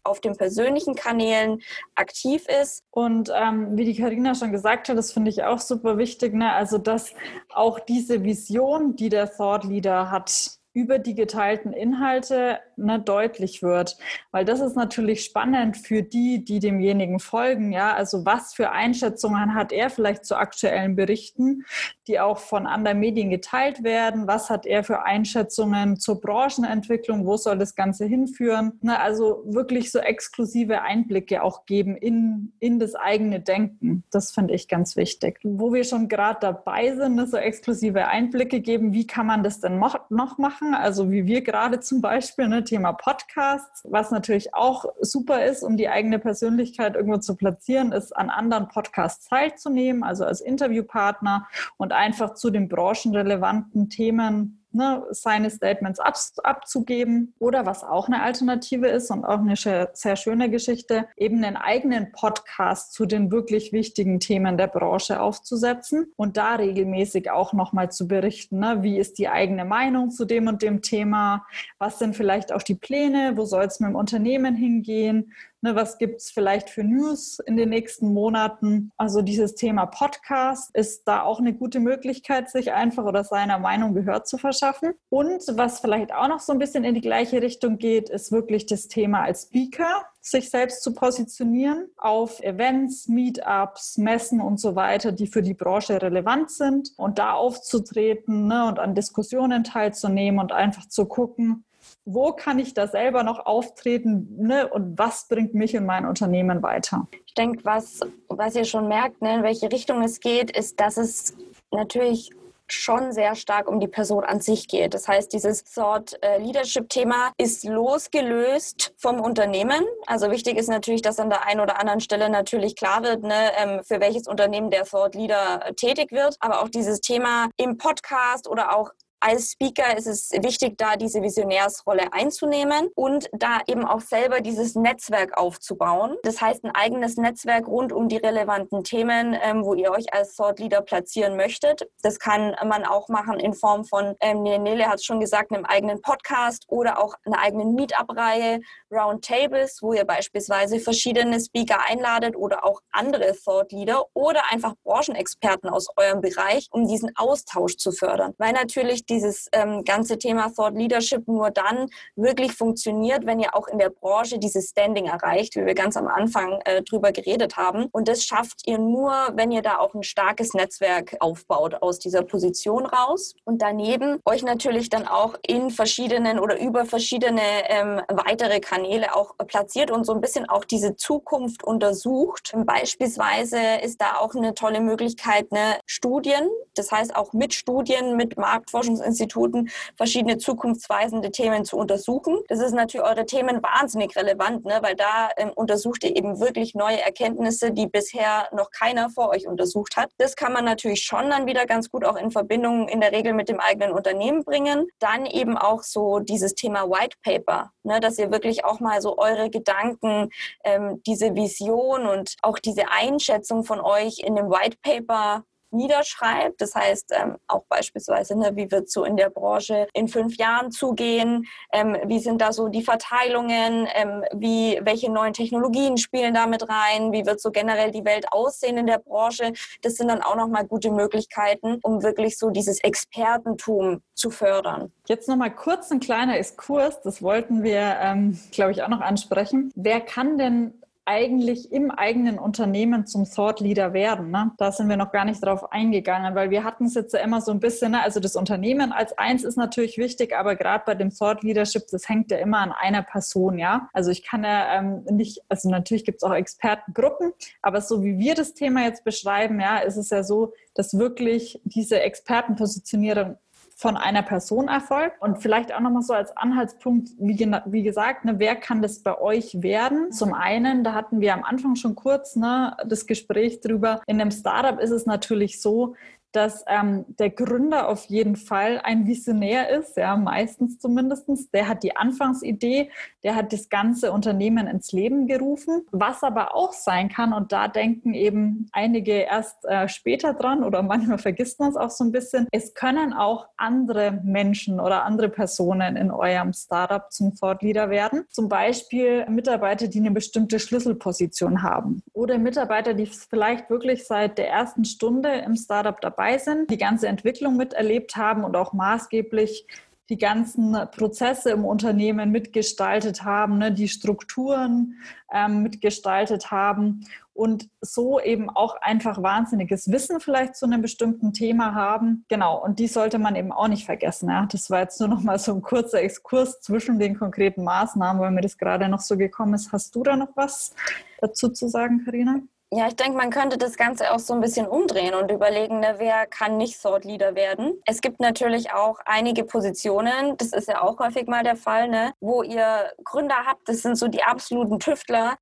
auf 0.08 0.20
den 0.20 0.36
persönlichen 0.36 0.94
Kanälen 0.94 1.60
aktiv 1.94 2.46
ist. 2.62 2.84
Und 2.90 3.30
ähm, 3.34 3.76
wie 3.76 3.84
die 3.84 3.96
Karina 3.96 4.34
schon 4.34 4.52
gesagt 4.52 4.88
hat, 4.88 4.98
das 4.98 5.12
finde 5.12 5.30
ich 5.30 5.44
auch 5.44 5.60
super 5.60 5.98
wichtig, 5.98 6.34
ne? 6.34 6.52
also 6.52 6.78
dass 6.78 7.14
auch 7.50 7.80
diese 7.80 8.24
Vision, 8.24 8.96
die 8.96 9.08
der 9.08 9.30
Thought 9.30 9.64
Leader 9.64 10.10
hat, 10.10 10.57
über 10.78 11.00
die 11.00 11.16
geteilten 11.16 11.72
Inhalte 11.72 12.60
ne, 12.76 13.00
deutlich 13.00 13.62
wird. 13.64 13.96
Weil 14.30 14.44
das 14.44 14.60
ist 14.60 14.76
natürlich 14.76 15.24
spannend 15.24 15.76
für 15.76 16.02
die, 16.02 16.44
die 16.44 16.60
demjenigen 16.60 17.18
folgen. 17.18 17.72
Ja, 17.72 17.94
also 17.94 18.24
was 18.24 18.54
für 18.54 18.70
Einschätzungen 18.70 19.54
hat 19.54 19.72
er 19.72 19.90
vielleicht 19.90 20.24
zu 20.24 20.36
aktuellen 20.36 20.94
Berichten, 20.94 21.64
die 22.06 22.20
auch 22.20 22.38
von 22.38 22.68
anderen 22.68 23.00
Medien 23.00 23.28
geteilt 23.28 23.82
werden? 23.82 24.28
Was 24.28 24.50
hat 24.50 24.66
er 24.66 24.84
für 24.84 25.02
Einschätzungen 25.02 25.98
zur 25.98 26.20
Branchenentwicklung? 26.20 27.26
Wo 27.26 27.36
soll 27.36 27.58
das 27.58 27.74
Ganze 27.74 28.04
hinführen? 28.04 28.78
Ne, 28.80 29.00
also 29.00 29.42
wirklich 29.46 29.90
so 29.90 29.98
exklusive 29.98 30.82
Einblicke 30.82 31.42
auch 31.42 31.66
geben 31.66 31.96
in, 31.96 32.52
in 32.60 32.78
das 32.78 32.94
eigene 32.94 33.40
Denken. 33.40 34.04
Das 34.12 34.30
finde 34.30 34.54
ich 34.54 34.68
ganz 34.68 34.94
wichtig. 34.94 35.40
Wo 35.42 35.72
wir 35.72 35.82
schon 35.82 36.08
gerade 36.08 36.38
dabei 36.40 36.94
sind, 36.94 37.16
ne, 37.16 37.26
so 37.26 37.36
exklusive 37.36 38.06
Einblicke 38.06 38.60
geben, 38.60 38.92
wie 38.92 39.08
kann 39.08 39.26
man 39.26 39.42
das 39.42 39.58
denn 39.58 39.80
noch 39.80 40.38
machen? 40.38 40.67
Machen, 40.68 40.82
also 40.82 41.10
wie 41.10 41.26
wir 41.26 41.42
gerade 41.42 41.80
zum 41.80 42.00
Beispiel, 42.00 42.48
ne, 42.48 42.64
Thema 42.64 42.92
Podcasts, 42.92 43.86
was 43.88 44.10
natürlich 44.10 44.54
auch 44.54 44.84
super 45.00 45.44
ist, 45.44 45.62
um 45.62 45.76
die 45.76 45.88
eigene 45.88 46.18
Persönlichkeit 46.18 46.96
irgendwo 46.96 47.18
zu 47.18 47.36
platzieren, 47.36 47.92
ist 47.92 48.16
an 48.16 48.30
anderen 48.30 48.68
Podcasts 48.68 49.28
teilzunehmen, 49.28 50.02
also 50.02 50.24
als 50.24 50.40
Interviewpartner 50.40 51.46
und 51.76 51.92
einfach 51.92 52.34
zu 52.34 52.50
den 52.50 52.68
branchenrelevanten 52.68 53.88
Themen 53.88 54.64
ne, 54.78 55.02
seine 55.10 55.50
Statements 55.50 56.00
ab, 56.00 56.16
abzugeben. 56.42 57.34
Oder 57.38 57.66
was 57.66 57.84
auch 57.84 58.06
eine 58.06 58.22
Alternative 58.22 58.86
ist 58.86 59.10
und 59.10 59.24
auch 59.24 59.40
eine 59.40 59.56
sehr 59.56 60.16
schöne 60.16 60.48
Geschichte, 60.48 61.06
eben 61.16 61.44
einen 61.44 61.56
eigenen 61.56 62.12
Podcast 62.12 62.94
zu 62.94 63.04
den 63.04 63.30
wirklich 63.30 63.72
wichtigen 63.72 64.20
Themen 64.20 64.56
der 64.56 64.68
Branche 64.68 65.20
aufzusetzen 65.20 66.12
und 66.16 66.36
da 66.36 66.54
regelmäßig 66.54 67.30
auch 67.30 67.52
nochmal 67.52 67.90
zu 67.90 68.08
berichten. 68.08 68.60
Ne, 68.60 68.78
wie 68.82 68.98
ist 68.98 69.18
die 69.18 69.28
eigene 69.28 69.64
Meinung 69.64 70.10
zu 70.10 70.24
dem 70.24 70.46
und 70.46 70.62
dem 70.62 70.80
Thema? 70.80 71.44
Was 71.78 71.98
sind 71.98 72.16
vielleicht 72.16 72.52
auch 72.52 72.62
die 72.62 72.76
Pläne? 72.76 73.32
Wo 73.34 73.44
soll 73.44 73.64
es 73.64 73.80
mit 73.80 73.90
dem 73.90 73.96
Unternehmen 73.96 74.54
hingehen? 74.54 75.32
Ne, 75.60 75.74
was 75.74 75.98
gibt 75.98 76.20
es 76.20 76.30
vielleicht 76.30 76.70
für 76.70 76.84
News 76.84 77.40
in 77.40 77.56
den 77.56 77.70
nächsten 77.70 78.12
Monaten? 78.12 78.92
Also 78.96 79.22
dieses 79.22 79.56
Thema 79.56 79.86
Podcast 79.86 80.70
ist 80.72 81.02
da 81.08 81.22
auch 81.22 81.40
eine 81.40 81.52
gute 81.52 81.80
Möglichkeit, 81.80 82.48
sich 82.48 82.72
einfach 82.72 83.04
oder 83.04 83.24
seiner 83.24 83.58
Meinung 83.58 83.92
Gehör 83.92 84.22
zu 84.22 84.38
verschaffen. 84.38 84.92
Und 85.08 85.42
was 85.54 85.80
vielleicht 85.80 86.14
auch 86.14 86.28
noch 86.28 86.38
so 86.38 86.52
ein 86.52 86.60
bisschen 86.60 86.84
in 86.84 86.94
die 86.94 87.00
gleiche 87.00 87.42
Richtung 87.42 87.78
geht, 87.78 88.08
ist 88.08 88.30
wirklich 88.30 88.66
das 88.66 88.86
Thema 88.86 89.22
als 89.22 89.44
Speaker 89.44 90.04
sich 90.20 90.50
selbst 90.50 90.82
zu 90.82 90.92
positionieren 90.92 91.88
auf 91.96 92.40
Events, 92.40 93.08
Meetups, 93.08 93.98
Messen 93.98 94.40
und 94.40 94.60
so 94.60 94.76
weiter, 94.76 95.12
die 95.12 95.26
für 95.26 95.42
die 95.42 95.54
Branche 95.54 96.00
relevant 96.00 96.50
sind 96.50 96.92
und 96.96 97.18
da 97.18 97.32
aufzutreten 97.32 98.46
ne, 98.46 98.68
und 98.68 98.78
an 98.78 98.94
Diskussionen 98.94 99.64
teilzunehmen 99.64 100.40
und 100.40 100.52
einfach 100.52 100.86
zu 100.86 101.06
gucken, 101.06 101.64
wo 102.10 102.32
kann 102.32 102.58
ich 102.58 102.72
da 102.72 102.86
selber 102.86 103.22
noch 103.22 103.44
auftreten 103.44 104.28
ne? 104.38 104.66
und 104.66 104.98
was 104.98 105.28
bringt 105.28 105.52
mich 105.52 105.74
in 105.74 105.84
mein 105.84 106.06
Unternehmen 106.06 106.62
weiter? 106.62 107.06
Ich 107.26 107.34
denke, 107.34 107.62
was, 107.64 108.00
was 108.28 108.56
ihr 108.56 108.64
schon 108.64 108.88
merkt, 108.88 109.20
ne, 109.20 109.36
in 109.36 109.42
welche 109.42 109.70
Richtung 109.70 110.02
es 110.02 110.18
geht, 110.20 110.56
ist, 110.56 110.80
dass 110.80 110.96
es 110.96 111.34
natürlich 111.70 112.30
schon 112.66 113.12
sehr 113.12 113.34
stark 113.34 113.68
um 113.68 113.78
die 113.78 113.88
Person 113.88 114.24
an 114.24 114.40
sich 114.40 114.68
geht. 114.68 114.94
Das 114.94 115.06
heißt, 115.06 115.32
dieses 115.32 115.64
Thought 115.64 116.18
äh, 116.22 116.38
Leadership 116.38 116.88
Thema 116.88 117.32
ist 117.36 117.64
losgelöst 117.64 118.94
vom 118.96 119.20
Unternehmen. 119.20 119.84
Also 120.06 120.30
wichtig 120.30 120.56
ist 120.56 120.68
natürlich, 120.68 121.02
dass 121.02 121.18
an 121.18 121.30
der 121.30 121.46
einen 121.46 121.60
oder 121.60 121.78
anderen 121.78 122.00
Stelle 122.00 122.30
natürlich 122.30 122.74
klar 122.74 123.02
wird, 123.02 123.22
ne, 123.22 123.52
ähm, 123.58 123.80
für 123.84 124.00
welches 124.00 124.26
Unternehmen 124.26 124.70
der 124.70 124.84
Thought 124.84 125.14
Leader 125.14 125.72
tätig 125.76 126.10
wird. 126.10 126.36
Aber 126.40 126.62
auch 126.62 126.68
dieses 126.68 127.00
Thema 127.00 127.48
im 127.56 127.76
Podcast 127.76 128.48
oder 128.48 128.74
auch 128.76 128.90
als 129.20 129.52
Speaker 129.52 129.96
ist 129.96 130.06
es 130.06 130.30
wichtig, 130.30 130.78
da 130.78 130.96
diese 130.96 131.22
Visionärsrolle 131.22 132.12
einzunehmen 132.12 132.88
und 132.94 133.28
da 133.32 133.60
eben 133.66 133.84
auch 133.84 134.00
selber 134.00 134.40
dieses 134.40 134.74
Netzwerk 134.74 135.36
aufzubauen. 135.36 136.16
Das 136.22 136.40
heißt, 136.40 136.64
ein 136.64 136.74
eigenes 136.74 137.16
Netzwerk 137.16 137.66
rund 137.66 137.92
um 137.92 138.08
die 138.08 138.16
relevanten 138.16 138.84
Themen, 138.84 139.36
ähm, 139.42 139.64
wo 139.64 139.74
ihr 139.74 139.90
euch 139.90 140.12
als 140.12 140.36
Thought 140.36 140.60
Leader 140.60 140.82
platzieren 140.82 141.36
möchtet. 141.36 141.88
Das 142.02 142.18
kann 142.18 142.54
man 142.66 142.84
auch 142.84 143.08
machen 143.08 143.40
in 143.40 143.54
Form 143.54 143.84
von, 143.84 144.14
ähm, 144.20 144.42
Nele 144.42 144.86
hat 144.86 144.96
es 144.96 145.04
schon 145.04 145.20
gesagt, 145.20 145.52
einem 145.52 145.64
eigenen 145.64 146.00
Podcast 146.00 146.64
oder 146.68 147.02
auch 147.02 147.14
einer 147.24 147.40
eigenen 147.40 147.74
Meetup-Reihe, 147.74 148.60
Roundtables, 148.90 149.78
wo 149.82 149.92
ihr 149.92 150.04
beispielsweise 150.04 150.78
verschiedene 150.78 151.40
Speaker 151.40 151.80
einladet 151.88 152.36
oder 152.36 152.64
auch 152.64 152.80
andere 152.92 153.34
Thought 153.34 153.72
Leader 153.72 154.04
oder 154.14 154.42
einfach 154.50 154.74
Branchenexperten 154.84 155.68
aus 155.68 155.88
eurem 155.96 156.20
Bereich, 156.20 156.68
um 156.70 156.86
diesen 156.86 157.14
Austausch 157.16 157.76
zu 157.76 157.92
fördern. 157.92 158.34
Weil 158.38 158.52
natürlich 158.52 159.04
dieses 159.10 159.48
ähm, 159.52 159.84
ganze 159.84 160.18
Thema 160.18 160.50
Thought 160.54 160.74
Leadership 160.74 161.26
nur 161.28 161.50
dann 161.50 161.88
wirklich 162.16 162.52
funktioniert, 162.52 163.26
wenn 163.26 163.40
ihr 163.40 163.54
auch 163.54 163.68
in 163.68 163.78
der 163.78 163.90
Branche 163.90 164.38
dieses 164.38 164.70
Standing 164.70 165.06
erreicht, 165.06 165.56
wie 165.56 165.64
wir 165.64 165.74
ganz 165.74 165.96
am 165.96 166.06
Anfang 166.06 166.60
äh, 166.64 166.82
drüber 166.82 167.12
geredet 167.12 167.56
haben. 167.56 167.86
Und 167.92 168.08
das 168.08 168.24
schafft 168.24 168.66
ihr 168.66 168.78
nur, 168.78 169.12
wenn 169.34 169.50
ihr 169.50 169.62
da 169.62 169.78
auch 169.78 169.94
ein 169.94 170.02
starkes 170.02 170.54
Netzwerk 170.54 171.16
aufbaut 171.20 171.82
aus 171.82 171.98
dieser 171.98 172.22
Position 172.22 172.86
raus. 172.86 173.34
Und 173.44 173.62
daneben 173.62 174.20
euch 174.24 174.42
natürlich 174.42 174.90
dann 174.90 175.06
auch 175.06 175.34
in 175.46 175.70
verschiedenen 175.70 176.38
oder 176.38 176.58
über 176.60 176.84
verschiedene 176.84 177.42
ähm, 177.68 178.00
weitere 178.08 178.60
Kanäle 178.60 179.14
auch 179.14 179.36
platziert 179.46 179.90
und 179.90 180.04
so 180.04 180.12
ein 180.12 180.20
bisschen 180.20 180.48
auch 180.48 180.64
diese 180.64 180.96
Zukunft 180.96 181.64
untersucht. 181.64 182.52
Beispielsweise 182.56 183.58
ist 183.82 184.00
da 184.00 184.16
auch 184.18 184.34
eine 184.34 184.54
tolle 184.54 184.80
Möglichkeit, 184.80 185.46
eine 185.50 185.78
Studien, 185.86 186.48
das 186.74 186.92
heißt 186.92 187.16
auch 187.16 187.32
mit 187.32 187.54
Studien, 187.54 188.16
mit 188.16 188.36
Marktforschung 188.36 188.97
Forschungsinstituten 188.98 189.70
verschiedene 189.96 190.38
zukunftsweisende 190.38 191.30
Themen 191.30 191.64
zu 191.64 191.76
untersuchen. 191.76 192.38
Das 192.48 192.60
ist 192.60 192.72
natürlich 192.72 193.06
eure 193.06 193.26
Themen 193.26 193.62
wahnsinnig 193.62 194.16
relevant, 194.16 194.64
ne? 194.64 194.78
weil 194.82 194.94
da 194.94 195.30
ähm, 195.36 195.52
untersucht 195.54 196.04
ihr 196.04 196.16
eben 196.16 196.40
wirklich 196.40 196.74
neue 196.74 197.00
Erkenntnisse, 197.00 197.72
die 197.72 197.86
bisher 197.86 198.48
noch 198.52 198.70
keiner 198.70 199.10
vor 199.10 199.30
euch 199.30 199.46
untersucht 199.46 199.96
hat. 199.96 200.10
Das 200.18 200.36
kann 200.36 200.52
man 200.52 200.64
natürlich 200.64 201.02
schon 201.02 201.30
dann 201.30 201.46
wieder 201.46 201.66
ganz 201.66 201.90
gut 201.90 202.04
auch 202.04 202.16
in 202.16 202.30
Verbindung 202.30 202.88
in 202.88 203.00
der 203.00 203.12
Regel 203.12 203.32
mit 203.32 203.48
dem 203.48 203.60
eigenen 203.60 203.92
Unternehmen 203.92 204.44
bringen. 204.44 204.88
Dann 204.98 205.26
eben 205.26 205.56
auch 205.56 205.82
so 205.82 206.18
dieses 206.18 206.54
Thema 206.54 206.88
White 206.88 207.16
Paper, 207.22 207.70
ne? 207.82 208.00
dass 208.00 208.18
ihr 208.18 208.30
wirklich 208.30 208.64
auch 208.64 208.80
mal 208.80 209.00
so 209.00 209.18
eure 209.18 209.50
Gedanken, 209.50 210.30
ähm, 210.64 211.02
diese 211.06 211.34
Vision 211.34 212.06
und 212.06 212.36
auch 212.42 212.58
diese 212.58 212.90
Einschätzung 212.90 213.64
von 213.64 213.80
euch 213.80 214.20
in 214.20 214.34
dem 214.36 214.50
White 214.50 214.78
Paper 214.82 215.44
niederschreibt. 215.70 216.60
Das 216.60 216.74
heißt 216.74 217.12
ähm, 217.18 217.36
auch 217.46 217.64
beispielsweise, 217.68 218.38
ne, 218.38 218.52
wie 218.54 218.70
wird 218.70 218.90
so 218.90 219.04
in 219.04 219.16
der 219.16 219.30
Branche 219.30 219.86
in 219.92 220.08
fünf 220.08 220.36
Jahren 220.36 220.70
zugehen, 220.70 221.46
ähm, 221.72 221.96
wie 222.06 222.18
sind 222.18 222.40
da 222.40 222.52
so 222.52 222.68
die 222.68 222.82
Verteilungen, 222.82 223.88
ähm, 223.94 224.24
wie, 224.32 224.78
welche 224.82 225.10
neuen 225.10 225.32
Technologien 225.32 225.96
spielen 225.98 226.34
damit 226.34 226.68
rein, 226.68 227.12
wie 227.12 227.26
wird 227.26 227.40
so 227.40 227.50
generell 227.50 227.90
die 227.90 228.04
Welt 228.04 228.26
aussehen 228.32 228.78
in 228.78 228.86
der 228.86 228.98
Branche. 228.98 229.52
Das 229.82 229.94
sind 229.94 230.08
dann 230.08 230.22
auch 230.22 230.36
nochmal 230.36 230.66
gute 230.66 230.90
Möglichkeiten, 230.90 231.78
um 231.82 232.02
wirklich 232.02 232.38
so 232.38 232.50
dieses 232.50 232.80
Expertentum 232.80 234.02
zu 234.14 234.30
fördern. 234.30 234.92
Jetzt 235.06 235.28
nochmal 235.28 235.54
kurz 235.54 235.90
ein 235.90 236.00
kleiner 236.00 236.36
Exkurs, 236.36 237.00
das 237.02 237.22
wollten 237.22 237.62
wir, 237.62 237.96
ähm, 238.00 238.38
glaube 238.52 238.72
ich, 238.72 238.82
auch 238.82 238.88
noch 238.88 239.00
ansprechen. 239.00 239.72
Wer 239.74 240.00
kann 240.00 240.38
denn 240.38 240.74
eigentlich 241.08 241.72
im 241.72 241.90
eigenen 241.90 242.38
Unternehmen 242.38 243.06
zum 243.06 243.24
Thought 243.24 243.60
Leader 243.60 243.94
werden. 243.94 244.30
Ne? 244.30 244.52
Da 244.58 244.72
sind 244.72 244.90
wir 244.90 244.98
noch 244.98 245.10
gar 245.10 245.24
nicht 245.24 245.42
drauf 245.42 245.72
eingegangen, 245.72 246.34
weil 246.34 246.50
wir 246.50 246.64
hatten 246.64 246.84
es 246.84 246.94
jetzt 246.94 247.14
ja 247.14 247.20
immer 247.20 247.40
so 247.40 247.50
ein 247.50 247.60
bisschen, 247.60 247.92
ne? 247.92 248.02
also 248.02 248.20
das 248.20 248.36
Unternehmen 248.36 248.92
als 248.92 249.16
eins 249.16 249.42
ist 249.42 249.56
natürlich 249.56 249.96
wichtig, 249.96 250.36
aber 250.36 250.54
gerade 250.54 250.84
bei 250.84 250.94
dem 250.94 251.08
Thought 251.08 251.42
Leadership, 251.42 251.84
das 251.90 252.10
hängt 252.10 252.30
ja 252.30 252.36
immer 252.36 252.58
an 252.58 252.72
einer 252.72 253.02
Person, 253.02 253.58
ja. 253.58 253.88
Also 253.94 254.10
ich 254.10 254.22
kann 254.22 254.44
ja 254.44 254.78
ähm, 254.78 255.02
nicht, 255.10 255.40
also 255.48 255.70
natürlich 255.70 256.04
gibt 256.04 256.18
es 256.18 256.24
auch 256.24 256.34
Expertengruppen, 256.34 257.32
aber 257.62 257.80
so 257.80 258.04
wie 258.04 258.18
wir 258.18 258.34
das 258.34 258.52
Thema 258.52 258.84
jetzt 258.84 259.02
beschreiben, 259.02 259.60
ja, 259.60 259.78
ist 259.78 259.96
es 259.96 260.10
ja 260.10 260.22
so, 260.22 260.52
dass 260.74 260.98
wirklich 260.98 261.58
diese 261.64 262.00
Expertenpositionierung 262.00 263.38
von 263.78 263.96
einer 263.96 264.22
Person 264.22 264.66
erfolgt. 264.66 265.22
Und 265.22 265.38
vielleicht 265.38 265.72
auch 265.72 265.78
nochmal 265.78 266.02
so 266.02 266.12
als 266.12 266.36
Anhaltspunkt, 266.36 267.10
wie, 267.16 267.38
wie 267.38 267.82
gesagt, 267.84 268.24
ne, 268.24 268.40
wer 268.40 268.56
kann 268.56 268.82
das 268.82 269.04
bei 269.04 269.16
euch 269.20 269.62
werden? 269.62 270.10
Zum 270.10 270.34
einen, 270.34 270.82
da 270.82 270.94
hatten 270.94 271.20
wir 271.20 271.32
am 271.32 271.44
Anfang 271.44 271.76
schon 271.76 271.94
kurz 271.94 272.34
ne, 272.34 272.76
das 272.88 273.06
Gespräch 273.06 273.60
drüber. 273.60 274.00
In 274.08 274.20
einem 274.20 274.32
Startup 274.32 274.80
ist 274.80 274.90
es 274.90 275.06
natürlich 275.06 275.62
so, 275.62 275.94
dass 276.38 276.64
ähm, 276.68 277.04
der 277.18 277.30
Gründer 277.30 277.88
auf 277.88 278.04
jeden 278.04 278.36
Fall 278.36 278.80
ein 278.84 279.08
Visionär 279.08 279.70
ist, 279.70 279.96
ja, 279.96 280.16
meistens 280.16 280.78
zumindest. 280.78 281.08
Der 281.52 281.66
hat 281.66 281.82
die 281.82 281.96
Anfangsidee, 281.96 282.90
der 283.24 283.34
hat 283.34 283.52
das 283.52 283.68
ganze 283.68 284.12
Unternehmen 284.12 284.68
ins 284.68 284.92
Leben 284.92 285.26
gerufen. 285.26 285.84
Was 285.90 286.22
aber 286.22 286.54
auch 286.54 286.72
sein 286.72 287.08
kann, 287.08 287.32
und 287.32 287.50
da 287.50 287.66
denken 287.66 288.14
eben 288.14 288.68
einige 288.70 289.14
erst 289.14 289.64
äh, 289.64 289.88
später 289.88 290.32
dran 290.32 290.62
oder 290.62 290.80
manchmal 290.84 291.18
vergisst 291.18 291.58
man 291.58 291.70
es 291.70 291.76
auch 291.76 291.90
so 291.90 292.04
ein 292.04 292.12
bisschen, 292.12 292.46
es 292.52 292.72
können 292.72 293.12
auch 293.12 293.48
andere 293.56 294.20
Menschen 294.22 294.78
oder 294.78 295.04
andere 295.04 295.30
Personen 295.30 295.96
in 295.96 296.12
eurem 296.12 296.52
Startup 296.52 297.10
zum 297.10 297.34
Thought 297.34 297.62
Leader 297.62 297.90
werden. 297.90 298.26
Zum 298.30 298.48
Beispiel 298.48 299.28
Mitarbeiter, 299.28 299.88
die 299.88 299.98
eine 299.98 300.12
bestimmte 300.12 300.60
Schlüsselposition 300.60 301.64
haben 301.64 302.00
oder 302.12 302.38
Mitarbeiter, 302.38 302.94
die 302.94 303.06
vielleicht 303.06 303.70
wirklich 303.70 304.06
seit 304.06 304.38
der 304.38 304.48
ersten 304.48 304.84
Stunde 304.84 305.30
im 305.30 305.56
Startup 305.56 306.00
dabei 306.00 306.27
dabei 306.28 306.38
sind, 306.38 306.70
die 306.70 306.78
ganze 306.78 307.08
Entwicklung 307.08 307.56
miterlebt 307.56 308.16
haben 308.16 308.44
und 308.44 308.56
auch 308.56 308.72
maßgeblich 308.72 309.66
die 310.10 310.16
ganzen 310.16 310.74
Prozesse 310.96 311.50
im 311.50 311.66
Unternehmen 311.66 312.30
mitgestaltet 312.30 313.24
haben, 313.24 313.58
ne, 313.58 313.70
die 313.70 313.88
Strukturen 313.88 314.94
ähm, 315.30 315.62
mitgestaltet 315.62 316.50
haben 316.50 317.04
und 317.34 317.68
so 317.82 318.18
eben 318.18 318.48
auch 318.48 318.80
einfach 318.80 319.22
wahnsinniges 319.22 319.92
Wissen 319.92 320.18
vielleicht 320.18 320.56
zu 320.56 320.64
einem 320.64 320.80
bestimmten 320.80 321.34
Thema 321.34 321.74
haben. 321.74 322.24
Genau, 322.28 322.62
und 322.62 322.78
die 322.78 322.88
sollte 322.88 323.18
man 323.18 323.36
eben 323.36 323.52
auch 323.52 323.68
nicht 323.68 323.84
vergessen. 323.84 324.30
Ja. 324.30 324.46
Das 324.50 324.70
war 324.70 324.80
jetzt 324.80 324.98
nur 324.98 325.10
noch 325.10 325.22
mal 325.22 325.38
so 325.38 325.52
ein 325.54 325.60
kurzer 325.60 326.00
Exkurs 326.00 326.62
zwischen 326.62 326.98
den 326.98 327.18
konkreten 327.18 327.62
Maßnahmen, 327.64 328.20
weil 328.20 328.30
mir 328.30 328.40
das 328.40 328.56
gerade 328.56 328.88
noch 328.88 329.00
so 329.00 329.18
gekommen 329.18 329.54
ist. 329.54 329.72
Hast 329.72 329.94
du 329.94 330.02
da 330.02 330.16
noch 330.16 330.34
was 330.36 330.74
dazu 331.20 331.50
zu 331.50 331.68
sagen, 331.68 332.02
Karina? 332.06 332.40
Ja, 332.70 332.86
ich 332.86 332.96
denke, 332.96 333.16
man 333.16 333.30
könnte 333.30 333.56
das 333.56 333.78
Ganze 333.78 334.12
auch 334.12 334.18
so 334.18 334.34
ein 334.34 334.42
bisschen 334.42 334.66
umdrehen 334.66 335.14
und 335.14 335.30
überlegen, 335.30 335.80
ne, 335.80 335.94
wer 335.96 336.26
kann 336.26 336.58
nicht 336.58 336.82
Thought 336.82 337.04
Leader 337.06 337.34
werden. 337.34 337.80
Es 337.86 338.02
gibt 338.02 338.20
natürlich 338.20 338.72
auch 338.72 338.98
einige 339.06 339.44
Positionen, 339.44 340.36
das 340.36 340.52
ist 340.52 340.68
ja 340.68 340.82
auch 340.82 340.98
häufig 340.98 341.26
mal 341.28 341.42
der 341.42 341.56
Fall, 341.56 341.88
ne, 341.88 342.12
wo 342.20 342.42
ihr 342.42 342.92
Gründer 343.04 343.46
habt, 343.46 343.66
das 343.70 343.80
sind 343.80 343.96
so 343.96 344.08
die 344.08 344.22
absoluten 344.22 344.78
Tüftler, 344.78 345.38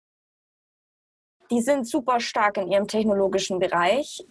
die 1.50 1.61
sind 1.61 1.88
super 1.88 2.21
stark 2.21 2.59
in 2.59 2.71
ihrem 2.71 2.87
technologischen 2.87 3.59
Bereich 3.59 4.25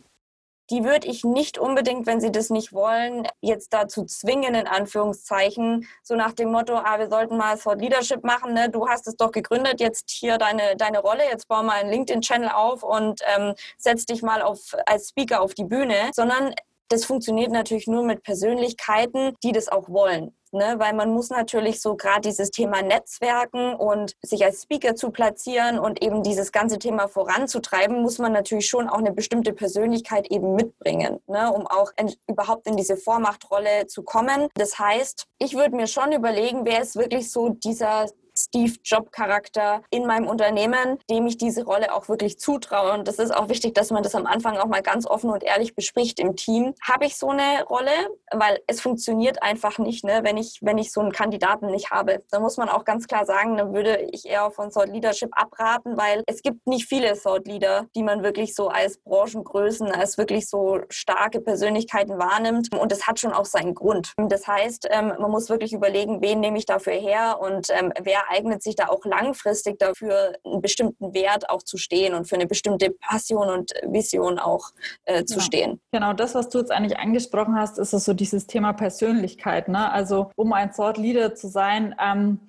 die 0.70 0.84
würde 0.84 1.08
ich 1.08 1.24
nicht 1.24 1.58
unbedingt, 1.58 2.08
wenn 2.08 2.20
sie 2.20 2.32
das 2.32 2.50
nicht 2.50 2.74
wollen, 2.74 3.28
jetzt 3.42 3.74
dazu 3.74 4.06
zwingen, 4.06 4.56
in 4.56 4.68
Anführungszeichen, 4.68 5.88
so 6.04 6.16
nach 6.16 6.34
dem 6.34 6.52
Motto, 6.52 6.76
ah, 6.76 7.00
wir 7.00 7.10
sollten 7.10 7.38
mal 7.38 7.58
Thought 7.58 7.82
Leadership 7.82 8.24
machen, 8.24 8.54
ne? 8.54 8.70
du 8.70 8.88
hast 8.88 9.08
es 9.08 9.16
doch 9.16 9.32
gegründet, 9.32 9.80
jetzt 9.80 10.10
hier 10.10 10.38
deine, 10.38 10.76
deine 10.76 11.00
Rolle, 11.00 11.24
jetzt 11.30 11.48
bau 11.48 11.64
mal 11.64 11.80
einen 11.80 11.92
LinkedIn-Channel 11.92 12.50
auf 12.50 12.84
und 12.84 13.22
ähm, 13.36 13.54
setz 13.78 14.06
dich 14.06 14.22
mal 14.22 14.42
auf, 14.42 14.76
als 14.86 15.10
Speaker 15.10 15.42
auf 15.42 15.54
die 15.54 15.66
Bühne, 15.66 16.12
sondern 16.14 16.54
das 16.90 17.06
funktioniert 17.06 17.52
natürlich 17.52 17.88
nur 17.88 18.04
mit 18.04 18.24
Persönlichkeiten, 18.24 19.34
die 19.44 19.52
das 19.52 19.68
auch 19.70 19.90
wollen 19.90 20.36
ne? 20.56 20.76
weil 20.78 20.94
man 20.94 21.14
muss 21.14 21.30
natürlich 21.30 21.82
so 21.82 21.96
gerade 21.96 22.22
dieses 22.22 22.50
Thema 22.50 22.82
Netzwerken 22.82 23.76
und 23.76 24.16
sich 24.24 24.44
als 24.44 24.64
Speaker 24.64 24.96
zu 24.96 25.12
platzieren 25.12 25.78
und 25.78 26.02
eben 26.02 26.24
dieses 26.24 26.52
ganze 26.52 26.80
Thema 26.80 27.08
voranzutreiben, 27.08 28.02
muss 28.02 28.18
man 28.18 28.32
natürlich 28.32 28.68
schon 28.68 28.90
auch 28.90 28.98
eine 28.98 29.12
bestimmte 29.12 29.54
Persönlichkeit 29.54 30.32
eben 30.32 30.56
mitbringen, 30.56 31.20
ne? 31.28 31.52
um 31.52 31.68
auch 31.68 31.92
in, 31.98 32.14
überhaupt 32.28 32.68
in 32.68 32.78
diese 32.78 32.98
Vormachtrolle 32.98 33.86
zu 33.88 34.02
kommen. 34.02 34.48
Das 34.56 34.80
heißt, 34.80 35.28
ich 35.38 35.56
würde 35.56 35.76
mir 35.76 35.88
schon 35.88 36.12
überlegen, 36.12 36.66
wer 36.66 36.82
ist 36.82 36.96
wirklich 36.96 37.32
so 37.32 37.50
dieser 37.50 38.08
Steve 38.38 38.74
Job-Charakter 38.84 39.82
in 39.90 40.06
meinem 40.06 40.28
Unternehmen, 40.28 41.00
dem 41.10 41.28
ich 41.28 41.38
diese 41.38 41.64
Rolle 41.64 41.94
auch 41.94 42.10
wirklich 42.10 42.40
zutraue. 42.40 42.94
Und 42.94 43.08
das 43.08 43.20
ist 43.20 43.36
auch 43.36 43.50
wichtig, 43.50 43.74
dass 43.76 43.92
man 43.92 44.04
das 44.04 44.16
am 44.16 44.26
Anfang 44.26 44.58
auch 44.58 44.68
mal 44.68 44.82
ganz 44.82 45.06
offen 45.08 45.30
und 45.30 45.44
ehrlich 45.44 45.76
bespricht 45.76 46.20
im 46.20 46.36
Team. 46.36 46.74
Habe 46.82 47.06
ich 47.06 47.18
so 47.18 47.30
eine 47.30 47.64
Rolle? 47.66 47.92
Weil 48.32 48.60
es 48.68 48.82
funktioniert 48.82 49.42
einfach 49.42 49.78
nicht, 49.78 50.04
ne? 50.04 50.20
wenn, 50.24 50.38
ich, 50.38 50.60
wenn 50.62 50.78
ich 50.78 50.92
so 50.92 51.02
einen 51.02 51.12
Kandidaten 51.12 51.68
nicht 51.68 51.92
habe. 51.92 52.24
Da 52.32 52.40
muss 52.40 52.58
man 52.58 52.70
auch 52.70 52.86
ganz 52.86 53.08
klar 53.08 53.26
sagen, 53.26 53.58
dann 53.58 53.74
würde 53.74 54.08
ich 54.12 54.26
eher 54.26 54.52
von 54.52 54.70
Thought 54.70 54.90
Leadership 54.90 55.30
abraten, 55.32 55.98
weil 55.98 56.24
es 56.28 56.42
gibt 56.42 56.68
nicht 56.68 56.88
viele 56.88 57.18
Thought 57.18 57.48
Leader, 57.48 57.88
die 57.96 58.04
man 58.04 58.24
wirklich 58.24 58.56
so 58.56 58.68
als 58.68 58.98
Branchengrößen, 59.00 59.92
als 59.92 60.18
wirklich 60.18 60.50
so 60.50 60.82
starke 60.90 61.40
Persönlichkeiten 61.42 62.18
wahrnimmt. 62.18 62.74
Und 62.76 62.92
das 62.92 63.08
hat 63.08 63.20
schon 63.20 63.34
auch 63.34 63.46
seinen 63.46 63.74
Grund. 63.74 64.14
Das 64.18 64.48
heißt, 64.48 64.88
ähm, 64.92 65.14
man 65.20 65.32
muss 65.32 65.50
wirklich 65.50 65.74
überlegen, 65.74 66.22
wen 66.22 66.40
nehme 66.40 66.58
ich 66.58 66.66
dafür 66.66 66.94
her 66.94 67.40
und 67.40 67.70
ähm, 67.70 67.94
eignet 68.30 68.64
sich 68.64 68.76
da 68.76 68.88
auch 68.88 69.06
langfristig 69.06 69.80
dafür, 69.80 70.34
einen 70.44 70.62
bestimmten 70.62 71.14
Wert 71.14 71.50
auch 71.50 71.64
zu 71.64 71.78
stehen 71.78 72.14
und 72.14 72.28
für 72.28 72.36
eine 72.36 72.48
bestimmte 72.48 72.92
Passion 72.92 73.50
und 73.50 73.72
Vision 73.84 74.40
auch 74.40 74.72
äh, 75.06 75.26
zu 75.26 75.36
genau. 75.36 75.46
stehen. 75.46 75.82
Genau, 75.92 76.14
das, 76.14 76.36
was 76.36 76.50
du 76.50 76.60
jetzt 76.60 76.72
eigentlich 76.72 77.00
angesprochen 77.00 77.56
hast, 77.56 77.78
ist 77.78 77.92
so 77.92 78.14
dieses 78.14 78.48
Thema 78.48 78.74
Persönlichkeit. 78.74 79.68
Ne? 79.68 79.92
Also 79.92 80.32
um 80.36 80.54
ein 80.54 80.72
Thought 80.72 80.98
Leader 80.98 81.36
zu 81.36 81.48
sein, 81.48 81.96
ähm, 82.00 82.40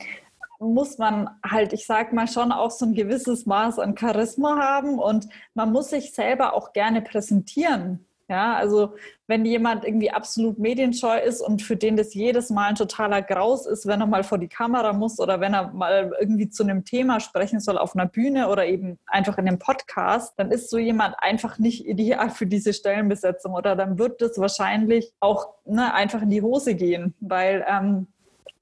muss 0.59 0.99
man 0.99 1.31
halt, 1.45 1.73
ich 1.73 1.87
sag 1.87 2.13
mal, 2.13 2.29
schon 2.29 2.53
auch 2.53 2.71
so 2.71 2.87
ein 2.87 2.95
gewisses 2.95 3.47
Maß 3.47 3.79
an 3.79 3.97
Charisma 3.97 4.57
haben 4.59 4.99
und 4.99 5.27
man 5.55 5.73
muss 5.73 5.91
sich 5.91 6.15
selber 6.15 6.55
auch 6.55 6.73
gerne 6.73 7.03
präsentieren. 7.03 8.07
Ja, 8.29 8.57
also 8.57 8.95
wenn 9.29 9.45
jemand 9.45 9.85
irgendwie 9.85 10.11
absolut 10.11 10.59
medienscheu 10.59 11.17
ist 11.19 11.41
und 11.41 11.63
für 11.63 11.77
den 11.77 11.97
das 11.97 12.13
jedes 12.13 12.51
Mal 12.51 12.71
ein 12.71 12.75
totaler 12.75 13.23
Graus 13.23 13.67
ist, 13.67 13.87
wenn 13.87 14.01
er 14.01 14.09
mal 14.09 14.25
vor 14.25 14.39
die 14.39 14.49
Kamera 14.49 14.93
muss 14.93 15.21
oder 15.21 15.41
wenn 15.41 15.55
er 15.55 15.73
mal 15.73 16.13
irgendwie 16.19 16.49
zu 16.49 16.65
einem 16.65 16.85
Thema 16.85 17.21
sprechen 17.21 17.61
soll 17.61 17.79
auf 17.79 17.95
einer 17.95 18.07
Bühne 18.07 18.49
oder 18.49 18.67
eben 18.67 18.99
einfach 19.07 19.39
in 19.39 19.47
einem 19.47 19.61
Podcast, 19.61 20.35
dann 20.39 20.51
ist 20.51 20.71
so 20.71 20.79
jemand 20.79 21.15
einfach 21.19 21.59
nicht 21.59 21.87
ideal 21.87 22.31
für 22.31 22.47
diese 22.47 22.73
Stellenbesetzung 22.73 23.55
oder 23.55 23.77
dann 23.77 23.97
wird 23.97 24.21
das 24.21 24.39
wahrscheinlich 24.39 25.13
auch 25.21 25.55
ne, 25.65 25.95
einfach 25.95 26.23
in 26.23 26.31
die 26.31 26.43
Hose 26.43 26.75
gehen, 26.75 27.15
weil 27.21 27.65
ähm, 27.69 28.09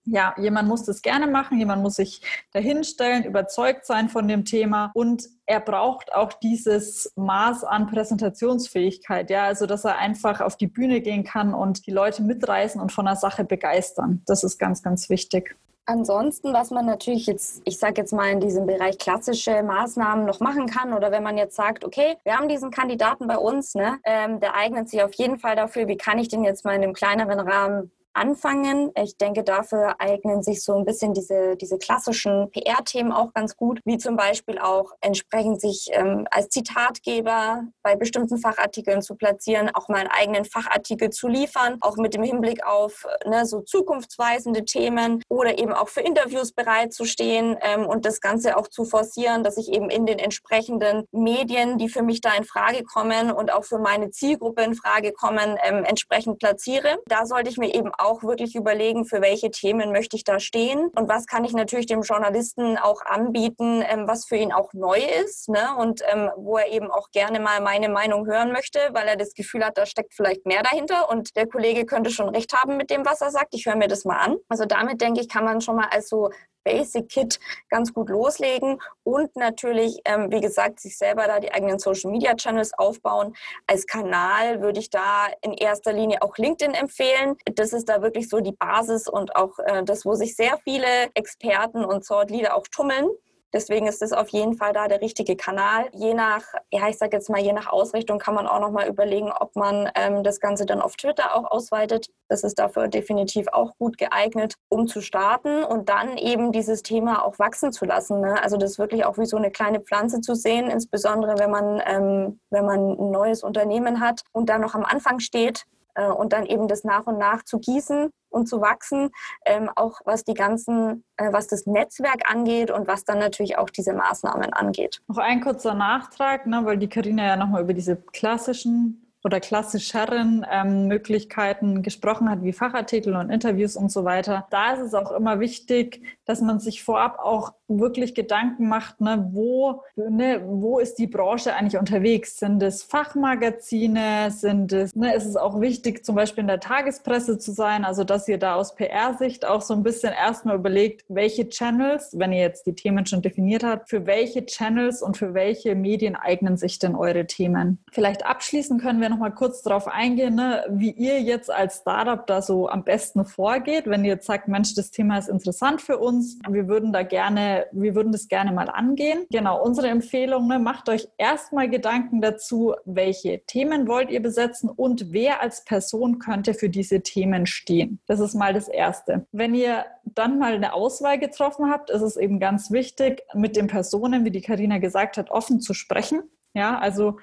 ja, 0.05 0.35
jemand 0.39 0.69
muss 0.69 0.85
das 0.85 1.03
gerne 1.03 1.27
machen, 1.27 1.59
jemand 1.59 1.83
muss 1.83 1.97
sich 1.97 2.21
dahinstellen, 2.53 3.25
überzeugt 3.25 3.87
sein 3.87 4.09
von 4.09 4.29
dem 4.29 4.45
Thema 4.45 4.91
und 4.95 5.29
er 5.47 5.61
braucht 5.61 6.15
auch 6.15 6.33
dieses 6.33 7.13
Maß 7.17 7.65
an 7.65 7.87
Präsentationsfähigkeit, 7.87 9.31
ja, 9.31 9.45
also 9.45 9.67
dass 9.67 9.85
er 9.85 9.99
einfach 9.99 10.41
auf 10.41 10.57
die 10.57 10.67
Bühne 10.67 11.01
gehen 11.01 11.25
kann 11.25 11.55
und 11.55 11.87
die 11.87 11.91
Leute 11.91 12.23
mitreißen 12.23 12.81
und 12.81 12.93
von 12.93 13.07
der 13.07 13.17
Sache 13.17 13.45
begeistern. 13.45 14.23
Das 14.27 14.45
ist 14.45 14.59
ganz, 14.59 14.83
ganz 14.83 15.09
wichtig. 15.11 15.57
Ansonsten, 15.87 16.55
was 16.55 16.71
man 16.71 16.87
natürlich 16.87 17.27
jetzt, 17.27 17.61
ich 17.67 17.79
sage 17.79 18.01
jetzt 18.01 18.13
mal 18.13 18.31
in 18.31 18.41
diesem 18.41 18.65
Bereich 18.65 18.97
klassische 18.97 19.63
Maßnahmen 19.63 20.25
noch 20.25 20.41
machen 20.41 20.67
kann 20.67 20.95
oder 20.95 21.11
wenn 21.11 21.23
man 21.23 21.37
jetzt 21.37 21.57
sagt, 21.57 21.85
okay, 21.85 22.17
wir 22.25 22.39
haben 22.39 22.49
diesen 22.49 22.71
Kandidaten 22.71 23.27
bei 23.27 23.37
uns, 23.37 23.75
ne, 23.75 23.99
ähm, 24.05 24.41
der 24.41 24.55
eignet 24.55 24.89
sich 24.89 25.03
auf 25.03 25.13
jeden 25.15 25.39
Fall 25.39 25.57
dafür, 25.57 25.87
wie 25.87 25.99
kann 25.99 26.19
ich 26.19 26.29
den 26.29 26.43
jetzt 26.43 26.65
mal 26.65 26.75
in 26.75 26.83
einem 26.83 26.95
kleineren 26.95 27.39
Rahmen 27.39 27.91
anfangen. 28.15 28.91
Ich 28.97 29.17
denke, 29.17 29.45
dafür 29.45 29.97
eignen 29.99 30.43
sich 30.43 30.63
so 30.63 30.75
ein 30.75 30.85
bisschen 30.85 31.15
diese, 31.15 31.57
diese 31.57 31.79
klassischen 31.79 32.51
PR-Themen 32.51 33.13
auch 33.13 33.33
ganz 33.33 33.57
gut, 33.57 33.81
wie 33.85 33.99
zum 33.99 34.17
Beispiel 34.17 34.59
auch 34.59 34.93
entsprechend 35.01 35.61
sich 35.61 35.91
ähm, 35.93 36.27
als 36.31 36.49
Zitatgeber 36.49 37.65
bei 37.83 37.97
bestimmten 37.97 38.39
Fachartikeln 38.39 39.03
zu 39.03 39.17
platzieren, 39.17 39.71
auch 39.75 39.89
mal 39.89 39.99
einen 39.99 40.11
eigenen 40.11 40.45
Fachartikel 40.45 41.11
zu 41.11 41.29
liefern, 41.29 41.79
auch 41.81 41.97
mit 41.97 42.15
dem 42.15 42.23
Hinblick 42.23 42.65
auf 42.67 43.07
ne, 43.27 43.47
so 43.47 43.61
zukunftsweisende 43.61 44.65
Themen 44.65 45.23
oder 45.29 45.59
eben 45.59 45.73
auch 45.73 45.89
für 45.89 46.01
Interviews 46.01 46.53
bereitzustehen 46.53 47.57
ähm, 47.61 47.87
und 47.87 48.05
das 48.05 48.21
Ganze 48.21 48.57
auch 48.57 48.69
zu 48.69 48.85
forcieren, 48.85 49.43
dass 49.43 49.57
ich 49.57 49.73
eben 49.73 49.91
in 49.91 50.07
den 50.07 50.19
entsprechenden 50.19 51.05
Medien, 51.13 51.79
die 51.79 51.89
für 51.89 52.03
mich 52.03 52.21
da 52.21 52.35
in 52.35 52.45
Frage 52.45 52.85
kommen 52.85 53.31
und 53.31 53.53
auch 53.53 53.65
für 53.65 53.79
meine 53.79 54.11
Zielgruppe 54.11 54.63
in 54.63 54.75
Frage 54.75 55.13
kommen, 55.13 55.59
ähm, 55.65 55.85
entsprechend 55.85 56.39
platziere. 56.39 56.99
Da 57.07 57.27
sollte 57.27 57.51
ich 57.51 57.59
mir 57.59 57.75
eben 57.75 57.91
wirklich 58.23 58.55
überlegen, 58.55 59.05
für 59.05 59.21
welche 59.21 59.51
Themen 59.51 59.93
möchte 59.93 60.17
ich 60.17 60.25
da 60.25 60.39
stehen 60.39 60.89
und 60.95 61.09
was 61.09 61.27
kann 61.27 61.45
ich 61.45 61.53
natürlich 61.53 61.87
dem 61.87 62.03
Journalisten 62.03 62.79
auch 62.79 63.03
anbieten, 63.03 63.83
ähm, 63.87 64.07
was 64.07 64.27
für 64.27 64.37
ihn 64.37 64.53
auch 64.53 64.73
neu 64.73 64.99
ist 65.25 65.49
ne? 65.49 65.75
und 65.79 66.03
ähm, 66.13 66.31
wo 66.37 66.59
er 66.59 66.71
eben 66.71 66.91
auch 66.91 67.11
gerne 67.11 67.41
mal 67.41 67.61
meine 67.61 67.89
Meinung 67.89 68.27
hören 68.27 68.53
möchte, 68.53 68.79
weil 68.93 69.09
er 69.09 69.17
das 69.17 69.35
Gefühl 69.35 69.65
hat, 69.65 69.79
da 69.79 69.87
steckt 69.87 70.15
vielleicht 70.15 70.47
mehr 70.47 70.63
dahinter 70.63 71.11
und 71.11 71.37
der 71.37 71.47
Kollege 71.47 71.87
könnte 71.87 72.11
schon 72.11 72.29
recht 72.29 72.53
haben 72.53 72.77
mit 72.77 72.91
dem, 72.91 73.05
was 73.05 73.21
er 73.21 73.31
sagt. 73.31 73.55
Ich 73.55 73.67
höre 73.67 73.77
mir 73.77 73.89
das 73.89 74.05
mal 74.05 74.19
an. 74.19 74.37
Also 74.49 74.65
damit 74.65 75.01
denke 75.01 75.21
ich, 75.21 75.29
kann 75.29 75.45
man 75.45 75.61
schon 75.61 75.77
mal 75.77 75.89
als 75.91 76.09
so 76.09 76.31
Basic 76.65 77.09
Kit 77.09 77.39
ganz 77.69 77.93
gut 77.93 78.09
loslegen 78.09 78.81
und 79.05 79.37
natürlich, 79.37 80.01
ähm, 80.05 80.31
wie 80.31 80.41
gesagt, 80.41 80.81
sich 80.81 80.97
selber 80.99 81.27
da 81.27 81.41
die 81.41 81.53
eigenen 81.53 81.79
Social 81.79 82.11
Media 82.11 82.35
Channels 82.35 82.73
aufbauen. 82.77 83.35
Als 83.67 83.87
Kanal 83.87 84.61
würde 84.61 84.81
ich 84.81 84.91
da 84.91 85.29
in 85.43 85.53
erster 85.53 85.93
Linie 85.93 86.23
auch 86.23 86.37
LinkedIn 86.37 86.75
empfehlen. 86.75 87.37
Das 87.55 87.73
ist 87.73 87.89
da 87.89 88.03
wirklich 88.03 88.29
so 88.29 88.41
die 88.41 88.53
Basis 88.53 89.09
und 89.09 89.37
auch 89.37 89.59
äh, 89.59 89.85
das, 89.85 90.05
wo 90.05 90.15
sich 90.15 90.35
sehr 90.35 90.59
viele 90.65 90.87
Experten 91.15 91.85
und 91.85 92.07
Thought 92.07 92.31
Leader 92.31 92.57
auch 92.57 92.67
tummeln. 92.69 93.09
Deswegen 93.55 93.87
ist 93.87 94.03
es 94.03 94.13
auf 94.13 94.31
jeden 94.31 94.55
Fall 94.55 94.73
da 94.73 94.89
der 94.89 95.01
richtige 95.01 95.37
Kanal. 95.37 95.87
Je 95.93 96.13
nach, 96.13 96.43
ja, 96.73 96.89
ich 96.89 96.99
sage 96.99 97.17
jetzt 97.17 97.31
mal, 97.31 97.41
je 97.41 97.53
nach 97.53 97.69
Ausrichtung 97.69 98.19
kann 98.19 98.35
man 98.35 98.49
auch 98.49 98.59
noch 98.59 98.73
mal 98.73 98.89
überlegen, 98.89 99.31
ob 99.31 99.55
man 99.55 99.89
ähm, 99.95 100.25
das 100.25 100.41
Ganze 100.41 100.67
dann 100.67 100.83
auf 100.83 100.97
Twitter 100.97 101.37
auch 101.37 101.49
ausweitet. 101.49 102.09
Das 102.29 102.43
ist 102.43 102.59
dafür 102.59 102.89
definitiv 102.89 103.47
auch 103.53 103.79
gut 103.79 103.97
geeignet, 103.97 104.55
um 104.69 104.89
zu 104.89 105.01
starten 105.01 105.63
und 105.63 105.89
dann 105.89 106.19
eben 106.19 106.51
dieses 106.51 106.83
Thema 106.83 107.25
auch 107.25 107.39
wachsen 107.39 107.71
zu 107.71 107.85
lassen. 107.85 108.21
Ne? 108.21 108.43
Also 108.43 108.57
das 108.57 108.77
wirklich 108.81 109.05
auch 109.05 109.19
wie 109.19 109.27
so 109.27 109.37
eine 109.37 109.53
kleine 109.53 109.79
Pflanze 109.81 110.21
zu 110.21 110.35
sehen, 110.35 110.69
insbesondere 110.69 111.39
wenn 111.39 111.51
man, 111.53 111.81
ähm, 111.87 112.41
wenn 112.51 112.67
man 112.67 112.81
ein 112.81 113.11
neues 113.13 113.45
Unternehmen 113.45 114.01
hat 114.01 114.23
und 114.33 114.49
dann 114.49 114.63
noch 114.63 114.75
am 114.75 114.85
Anfang 114.85 115.21
steht 115.21 115.65
äh, 115.95 116.07
und 116.07 116.33
dann 116.33 116.47
eben 116.47 116.69
das 116.69 116.85
nach 116.85 117.07
und 117.07 117.19
nach 117.19 117.43
zu 117.45 117.59
gießen 117.59 118.11
und 118.31 118.49
zu 118.49 118.61
wachsen, 118.61 119.11
ähm, 119.47 119.71
auch 119.75 120.01
was 120.05 120.25
die 120.25 120.35
ganzen, 120.35 121.05
äh, 121.17 121.33
was 121.33 121.47
das 121.47 121.67
Netzwerk 121.67 122.31
angeht 122.31 122.71
und 122.71 122.87
was 122.87 123.05
dann 123.05 123.19
natürlich 123.19 123.59
auch 123.59 123.71
diese 123.71 123.93
Maßnahmen 123.93 124.53
angeht. 124.53 125.01
Noch 125.09 125.19
ein 125.19 125.41
kurzer 125.41 125.75
Nachtrag, 125.75 126.47
ne, 126.47 126.61
weil 126.65 126.79
die 126.79 126.89
Karina 126.89 127.25
ja 127.25 127.37
nochmal 127.37 127.63
über 127.63 127.75
diese 127.75 127.97
klassischen 127.97 129.04
oder 129.25 129.41
klassischeren 129.41 130.47
ähm, 130.51 130.87
Möglichkeiten 130.87 131.83
gesprochen 131.83 132.31
hat, 132.31 132.43
wie 132.43 132.53
Fachartikel 132.53 133.17
und 133.17 133.31
Interviews 133.31 133.75
und 133.75 133.91
so 133.91 134.05
weiter. 134.05 134.47
Da 134.51 134.75
ist 134.75 134.81
es 134.81 134.95
auch 134.95 135.13
immer 135.13 135.41
wichtig, 135.41 136.03
dass 136.27 136.43
man 136.43 136.61
sich 136.61 136.85
vorab 136.85 137.19
auch 137.19 137.55
wirklich 137.67 138.15
Gedanken 138.15 138.69
macht, 138.69 139.01
ne, 139.01 139.31
wo, 139.33 139.83
ne, 139.97 140.43
wo 140.47 140.79
ist 140.79 140.99
die 140.99 141.07
Branche 141.07 141.55
eigentlich 141.55 141.79
unterwegs? 141.81 142.39
Sind 142.39 142.63
es 142.63 142.83
Fachmagazine? 142.83 144.31
Sind 144.31 144.73
es, 144.73 144.95
ne, 144.95 145.15
ist 145.15 145.25
es 145.25 145.37
auch 145.37 145.61
wichtig, 145.61 146.05
zum 146.05 146.17
Beispiel 146.17 146.43
in 146.43 146.49
der 146.49 146.61
Tagespresse 146.61 147.39
zu 147.39 147.53
sein? 147.53 147.87
Also, 147.87 148.05
dass 148.05 148.29
ihr 148.29 148.39
da 148.39 148.57
aus 148.57 148.75
PR-Sicht 148.75 149.47
auch 149.47 149.63
so 149.63 149.73
ein 149.73 149.83
bisschen 149.83 150.13
erstmal 150.13 150.57
überlegt, 150.57 151.07
welche 151.09 151.49
Channels, 151.49 152.11
wenn 152.19 152.33
ihr 152.33 152.41
jetzt 152.41 152.67
die 152.67 152.75
Themen 152.75 153.07
schon 153.07 153.23
definiert 153.23 153.65
habt, 153.65 153.89
für 153.89 154.05
welche 154.05 154.45
Channels 154.45 155.03
und 155.03 155.17
für 155.17 155.33
welche 155.33 155.75
Medien 155.75 156.17
eignen 156.17 156.59
sich 156.59 156.79
denn 156.79 156.95
eure 156.95 157.27
Themen? 157.27 157.83
Vielleicht 157.91 158.27
abschließend 158.27 158.83
können 158.83 159.01
wir 159.01 159.14
noch 159.15 159.21
mal 159.21 159.31
kurz 159.31 159.63
darauf 159.63 159.87
eingehen, 159.87 160.35
ne, 160.35 160.65
wie 160.69 160.91
ihr 160.91 161.21
jetzt 161.21 161.51
als 161.51 161.79
Startup 161.79 162.27
da 162.27 162.43
so 162.43 162.69
am 162.69 162.85
besten 162.85 163.25
vorgeht, 163.25 163.87
wenn 163.87 164.05
ihr 164.05 164.15
jetzt 164.15 164.27
sagt, 164.27 164.49
Mensch, 164.49 164.75
das 164.75 164.91
Thema 164.91 165.19
ist 165.19 165.29
interessant 165.29 165.81
für 165.81 165.99
uns, 165.99 166.39
wir 166.49 166.69
würden 166.69 166.93
da 166.93 167.03
gerne 167.03 167.67
wir 167.73 167.95
würden 167.95 168.13
das 168.13 168.29
gerne 168.29 168.53
mal 168.53 168.69
angehen. 168.69 169.27
Genau, 169.31 169.63
unsere 169.63 169.89
Empfehlung, 169.89 170.49
ne, 170.49 170.59
macht 170.59 170.89
euch 170.89 171.09
erstmal 171.19 171.69
Gedanken 171.69 172.21
dazu, 172.21 172.75
welche 172.85 173.45
Themen 173.47 173.87
wollt 173.87 174.11
ihr 174.11 174.23
besetzen 174.23 174.69
und 174.69 175.13
wer 175.13 175.41
als 175.41 175.65
Person 175.65 176.19
könnte 176.19 176.55
für 176.55 176.69
diese 176.69 177.03
Themen 177.03 177.47
stehen. 177.47 178.01
Das 178.07 178.21
ist 178.21 178.35
mal 178.35 178.53
das 178.53 178.69
Erste. 178.69 179.27
Wenn 179.33 179.55
ihr 179.55 179.85
dann 180.05 180.39
mal 180.39 180.55
eine 180.55 180.73
Auswahl 180.73 181.19
getroffen 181.19 181.71
habt, 181.71 181.91
ist 181.91 182.03
es 182.03 182.17
eben 182.17 182.41
ganz 182.41 182.71
wichtig, 182.71 183.23
mit 183.35 183.57
den 183.57 183.67
Personen, 183.67 184.25
wie 184.25 184.31
die 184.31 184.41
Karina 184.41 184.79
gesagt 184.79 185.17
hat, 185.17 185.31
offen 185.31 185.61
zu 185.61 185.75
sprechen. 185.75 186.23
Ja, 186.57 186.79
also 186.79 187.19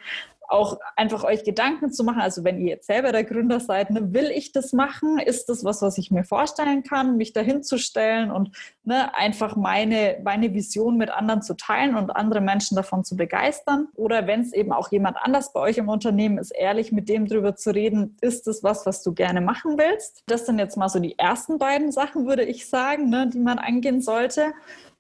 auch 0.52 0.80
einfach 0.96 1.24
euch 1.24 1.44
Gedanken 1.44 1.92
zu 1.92 2.04
machen. 2.04 2.22
Also 2.22 2.44
wenn 2.44 2.60
ihr 2.60 2.70
jetzt 2.70 2.88
selber 2.88 3.12
der 3.12 3.24
Gründer 3.24 3.60
seid, 3.60 3.90
ne, 3.90 4.14
will 4.14 4.32
ich 4.34 4.52
das 4.52 4.74
machen? 4.74 5.18
Ist 5.18 5.50
das 5.50 5.64
was, 5.64 5.82
was 5.82 5.98
ich 5.98 6.12
mir 6.12 6.24
vorstellen 6.24 6.84
kann, 6.84 7.18
mich 7.18 7.34
dahin 7.34 7.64
zu 7.64 7.78
stellen 7.78 8.32
und 8.32 8.52
ne, 8.84 9.16
einfach 9.16 9.56
meine, 9.56 10.20
meine 10.24 10.54
Vision 10.54 10.98
mit 10.98 11.10
anderen 11.10 11.42
zu 11.42 11.56
teilen 11.56 11.96
und 11.96 12.12
andere 12.12 12.42
Menschen 12.42 12.76
davon 12.76 13.04
zu 13.04 13.16
begeistern? 13.16 13.88
Oder 13.96 14.28
wenn 14.28 14.42
es 14.42 14.54
eben 14.54 14.74
auch 14.74 14.92
jemand 14.92 15.18
anders 15.22 15.54
bei 15.54 15.62
euch 15.62 15.78
im 15.78 15.90
Unternehmen 15.90 16.38
ist, 16.38 16.52
ehrlich 16.52 16.92
mit 16.92 17.08
dem 17.10 17.28
drüber 17.28 17.56
zu 17.56 17.72
reden, 17.72 18.18
ist 18.22 18.48
das 18.48 18.64
was, 18.64 18.86
was 18.86 19.04
du 19.04 19.14
gerne 19.14 19.42
machen 19.42 19.78
willst? 19.78 20.24
Das 20.28 20.46
sind 20.46 20.60
jetzt 20.60 20.78
mal 20.78 20.90
so 20.90 21.00
die 21.00 21.18
ersten 21.18 21.58
beiden 21.60 21.92
Sachen, 21.92 22.28
würde 22.28 22.44
ich 22.44 22.68
sagen, 22.68 23.10
ne, 23.10 23.28
die 23.28 23.40
man 23.40 23.58
angehen 23.58 24.02
sollte. 24.02 24.54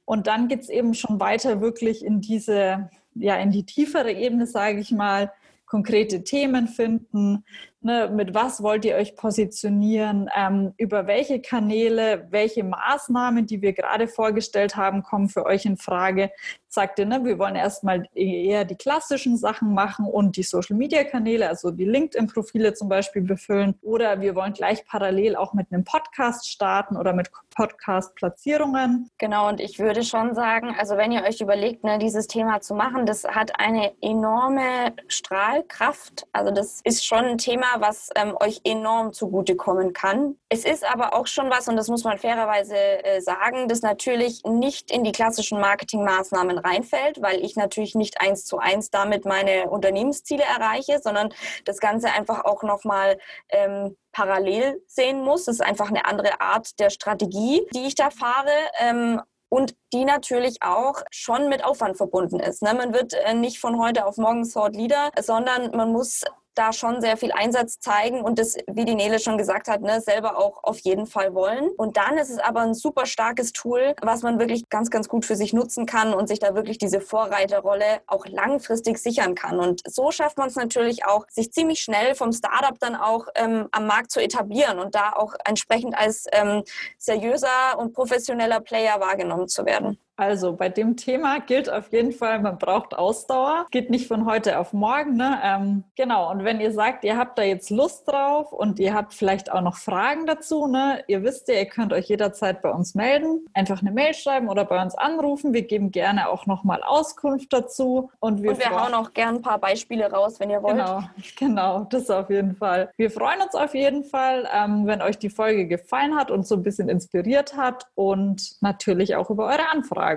Und 0.05 0.27
dann 0.27 0.47
geht 0.47 0.61
es 0.61 0.69
eben 0.69 0.93
schon 0.93 1.19
weiter 1.19 1.61
wirklich 1.61 2.03
in 2.03 2.21
diese, 2.21 2.89
ja, 3.15 3.35
in 3.35 3.51
die 3.51 3.65
tiefere 3.65 4.11
Ebene, 4.11 4.45
sage 4.47 4.79
ich 4.79 4.91
mal, 4.91 5.31
konkrete 5.71 6.25
Themen 6.25 6.67
finden, 6.67 7.45
Ne, 7.83 8.09
mit 8.13 8.35
was 8.35 8.61
wollt 8.61 8.85
ihr 8.85 8.95
euch 8.95 9.15
positionieren? 9.15 10.29
Ähm, 10.35 10.73
über 10.77 11.07
welche 11.07 11.41
Kanäle, 11.41 12.27
welche 12.29 12.63
Maßnahmen, 12.63 13.47
die 13.47 13.63
wir 13.63 13.73
gerade 13.73 14.07
vorgestellt 14.07 14.75
haben, 14.75 15.01
kommen 15.01 15.29
für 15.29 15.47
euch 15.47 15.65
in 15.65 15.77
Frage? 15.77 16.29
Sagt 16.67 16.99
ihr, 16.99 17.07
ne, 17.07 17.25
wir 17.25 17.39
wollen 17.39 17.55
erstmal 17.55 18.07
eher 18.13 18.65
die 18.65 18.75
klassischen 18.75 19.35
Sachen 19.35 19.73
machen 19.73 20.05
und 20.05 20.37
die 20.37 20.43
Social 20.43 20.77
Media 20.77 21.03
Kanäle, 21.03 21.49
also 21.49 21.71
die 21.71 21.85
LinkedIn-Profile 21.85 22.75
zum 22.75 22.87
Beispiel 22.87 23.23
befüllen. 23.23 23.73
Oder 23.81 24.21
wir 24.21 24.35
wollen 24.35 24.53
gleich 24.53 24.85
parallel 24.85 25.35
auch 25.35 25.53
mit 25.53 25.71
einem 25.71 25.83
Podcast 25.83 26.47
starten 26.49 26.97
oder 26.97 27.13
mit 27.13 27.31
Podcast-Platzierungen. 27.55 29.09
Genau, 29.17 29.49
und 29.49 29.59
ich 29.59 29.79
würde 29.79 30.03
schon 30.03 30.35
sagen, 30.35 30.75
also 30.77 30.97
wenn 30.97 31.11
ihr 31.11 31.23
euch 31.23 31.41
überlegt, 31.41 31.83
ne, 31.83 31.97
dieses 31.97 32.27
Thema 32.27 32.61
zu 32.61 32.75
machen, 32.75 33.05
das 33.05 33.25
hat 33.25 33.59
eine 33.59 33.91
enorme 34.01 34.93
Strahlkraft. 35.07 36.27
Also 36.31 36.53
das 36.53 36.79
ist 36.83 37.05
schon 37.05 37.25
ein 37.25 37.37
Thema, 37.37 37.70
was 37.79 38.09
ähm, 38.15 38.35
euch 38.41 38.61
enorm 38.63 39.13
zugutekommen 39.13 39.93
kann. 39.93 40.35
Es 40.49 40.65
ist 40.65 40.83
aber 40.83 41.15
auch 41.15 41.27
schon 41.27 41.49
was, 41.49 41.67
und 41.67 41.75
das 41.75 41.87
muss 41.87 42.03
man 42.03 42.17
fairerweise 42.17 42.75
äh, 42.75 43.21
sagen, 43.21 43.67
das 43.67 43.81
natürlich 43.81 44.43
nicht 44.43 44.91
in 44.91 45.03
die 45.03 45.11
klassischen 45.11 45.59
Marketingmaßnahmen 45.59 46.57
reinfällt, 46.57 47.21
weil 47.21 47.43
ich 47.43 47.55
natürlich 47.55 47.95
nicht 47.95 48.21
eins 48.21 48.45
zu 48.45 48.57
eins 48.57 48.89
damit 48.89 49.25
meine 49.25 49.69
Unternehmensziele 49.69 50.43
erreiche, 50.43 50.99
sondern 51.01 51.33
das 51.65 51.79
Ganze 51.79 52.11
einfach 52.11 52.45
auch 52.45 52.63
nochmal 52.63 53.17
ähm, 53.49 53.95
parallel 54.11 54.81
sehen 54.87 55.21
muss. 55.21 55.45
Das 55.45 55.55
ist 55.55 55.61
einfach 55.61 55.89
eine 55.89 56.05
andere 56.05 56.41
Art 56.41 56.79
der 56.79 56.89
Strategie, 56.89 57.65
die 57.73 57.87
ich 57.87 57.95
da 57.95 58.09
fahre. 58.09 58.51
Ähm, 58.79 59.21
und 59.53 59.75
die 59.91 60.05
natürlich 60.05 60.63
auch 60.63 61.01
schon 61.11 61.49
mit 61.49 61.65
Aufwand 61.65 61.97
verbunden 61.97 62.39
ist. 62.39 62.61
Ne? 62.61 62.73
Man 62.73 62.93
wird 62.93 63.13
äh, 63.13 63.33
nicht 63.33 63.59
von 63.59 63.77
heute 63.79 64.05
auf 64.05 64.15
morgen 64.15 64.49
Thought 64.49 64.77
Leader, 64.77 65.11
sondern 65.21 65.71
man 65.75 65.91
muss 65.91 66.21
da 66.55 66.73
schon 66.73 67.01
sehr 67.01 67.17
viel 67.17 67.31
Einsatz 67.31 67.79
zeigen 67.79 68.21
und 68.21 68.39
das, 68.39 68.57
wie 68.67 68.85
die 68.85 68.95
Nele 68.95 69.19
schon 69.19 69.37
gesagt 69.37 69.67
hat, 69.67 69.81
ne, 69.81 70.01
selber 70.01 70.37
auch 70.37 70.63
auf 70.63 70.79
jeden 70.79 71.05
Fall 71.05 71.33
wollen. 71.33 71.69
Und 71.77 71.97
dann 71.97 72.17
ist 72.17 72.29
es 72.29 72.39
aber 72.39 72.61
ein 72.61 72.73
super 72.73 73.05
starkes 73.05 73.53
Tool, 73.53 73.95
was 74.01 74.21
man 74.21 74.39
wirklich 74.39 74.69
ganz, 74.69 74.89
ganz 74.89 75.07
gut 75.07 75.25
für 75.25 75.35
sich 75.35 75.53
nutzen 75.53 75.85
kann 75.85 76.13
und 76.13 76.27
sich 76.27 76.39
da 76.39 76.55
wirklich 76.55 76.77
diese 76.77 77.01
Vorreiterrolle 77.01 78.01
auch 78.07 78.25
langfristig 78.25 78.97
sichern 78.97 79.35
kann. 79.35 79.59
Und 79.59 79.81
so 79.87 80.11
schafft 80.11 80.37
man 80.37 80.47
es 80.47 80.55
natürlich 80.55 81.05
auch, 81.05 81.25
sich 81.29 81.51
ziemlich 81.51 81.79
schnell 81.79 82.15
vom 82.15 82.31
Startup 82.31 82.77
dann 82.79 82.95
auch 82.95 83.27
ähm, 83.35 83.67
am 83.71 83.87
Markt 83.87 84.11
zu 84.11 84.21
etablieren 84.21 84.79
und 84.79 84.95
da 84.95 85.13
auch 85.13 85.33
entsprechend 85.45 85.97
als 85.97 86.25
ähm, 86.31 86.63
seriöser 86.97 87.77
und 87.77 87.93
professioneller 87.93 88.59
Player 88.59 88.99
wahrgenommen 88.99 89.47
zu 89.47 89.65
werden. 89.65 89.97
Also 90.21 90.55
bei 90.55 90.69
dem 90.69 90.97
Thema 90.97 91.39
gilt 91.39 91.67
auf 91.67 91.91
jeden 91.91 92.11
Fall, 92.11 92.39
man 92.41 92.59
braucht 92.59 92.93
Ausdauer. 92.93 93.65
Geht 93.71 93.89
nicht 93.89 94.07
von 94.07 94.27
heute 94.27 94.59
auf 94.59 94.71
morgen. 94.71 95.15
Ne? 95.15 95.39
Ähm, 95.43 95.83
genau, 95.95 96.29
und 96.29 96.43
wenn 96.43 96.61
ihr 96.61 96.71
sagt, 96.71 97.03
ihr 97.03 97.17
habt 97.17 97.39
da 97.39 97.41
jetzt 97.41 97.71
Lust 97.71 98.07
drauf 98.07 98.53
und 98.53 98.77
ihr 98.77 98.93
habt 98.93 99.15
vielleicht 99.15 99.51
auch 99.51 99.61
noch 99.61 99.77
Fragen 99.77 100.27
dazu, 100.27 100.67
ne? 100.67 101.03
ihr 101.07 101.23
wisst 101.23 101.47
ja, 101.47 101.55
ihr 101.55 101.65
könnt 101.65 101.91
euch 101.91 102.07
jederzeit 102.07 102.61
bei 102.61 102.69
uns 102.69 102.93
melden. 102.93 103.47
Einfach 103.55 103.81
eine 103.81 103.89
Mail 103.89 104.13
schreiben 104.13 104.47
oder 104.47 104.63
bei 104.63 104.79
uns 104.79 104.93
anrufen. 104.93 105.55
Wir 105.55 105.63
geben 105.63 105.89
gerne 105.89 106.29
auch 106.29 106.45
nochmal 106.45 106.83
Auskunft 106.83 107.51
dazu. 107.51 108.11
Und 108.19 108.43
wir, 108.43 108.51
und 108.51 108.59
wir 108.59 108.69
hauen 108.69 108.93
auch 108.93 109.13
gerne 109.13 109.39
ein 109.39 109.41
paar 109.41 109.57
Beispiele 109.57 110.05
raus, 110.11 110.39
wenn 110.39 110.51
ihr 110.51 110.61
wollt. 110.61 110.75
Genau, 110.75 111.01
genau, 111.35 111.87
das 111.89 112.11
auf 112.11 112.29
jeden 112.29 112.55
Fall. 112.55 112.91
Wir 112.95 113.09
freuen 113.09 113.41
uns 113.41 113.55
auf 113.55 113.73
jeden 113.73 114.03
Fall, 114.03 114.47
ähm, 114.53 114.85
wenn 114.85 115.01
euch 115.01 115.17
die 115.17 115.31
Folge 115.31 115.65
gefallen 115.65 116.15
hat 116.15 116.29
und 116.29 116.45
so 116.45 116.53
ein 116.53 116.61
bisschen 116.61 116.89
inspiriert 116.89 117.57
hat 117.57 117.87
und 117.95 118.61
natürlich 118.61 119.15
auch 119.15 119.31
über 119.31 119.47
eure 119.47 119.67
Anfragen. 119.71 120.10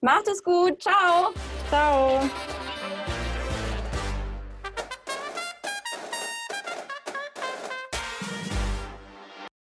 Macht 0.00 0.28
es 0.28 0.42
gut. 0.42 0.80
Ciao. 0.82 1.32
Ciao. 1.68 2.20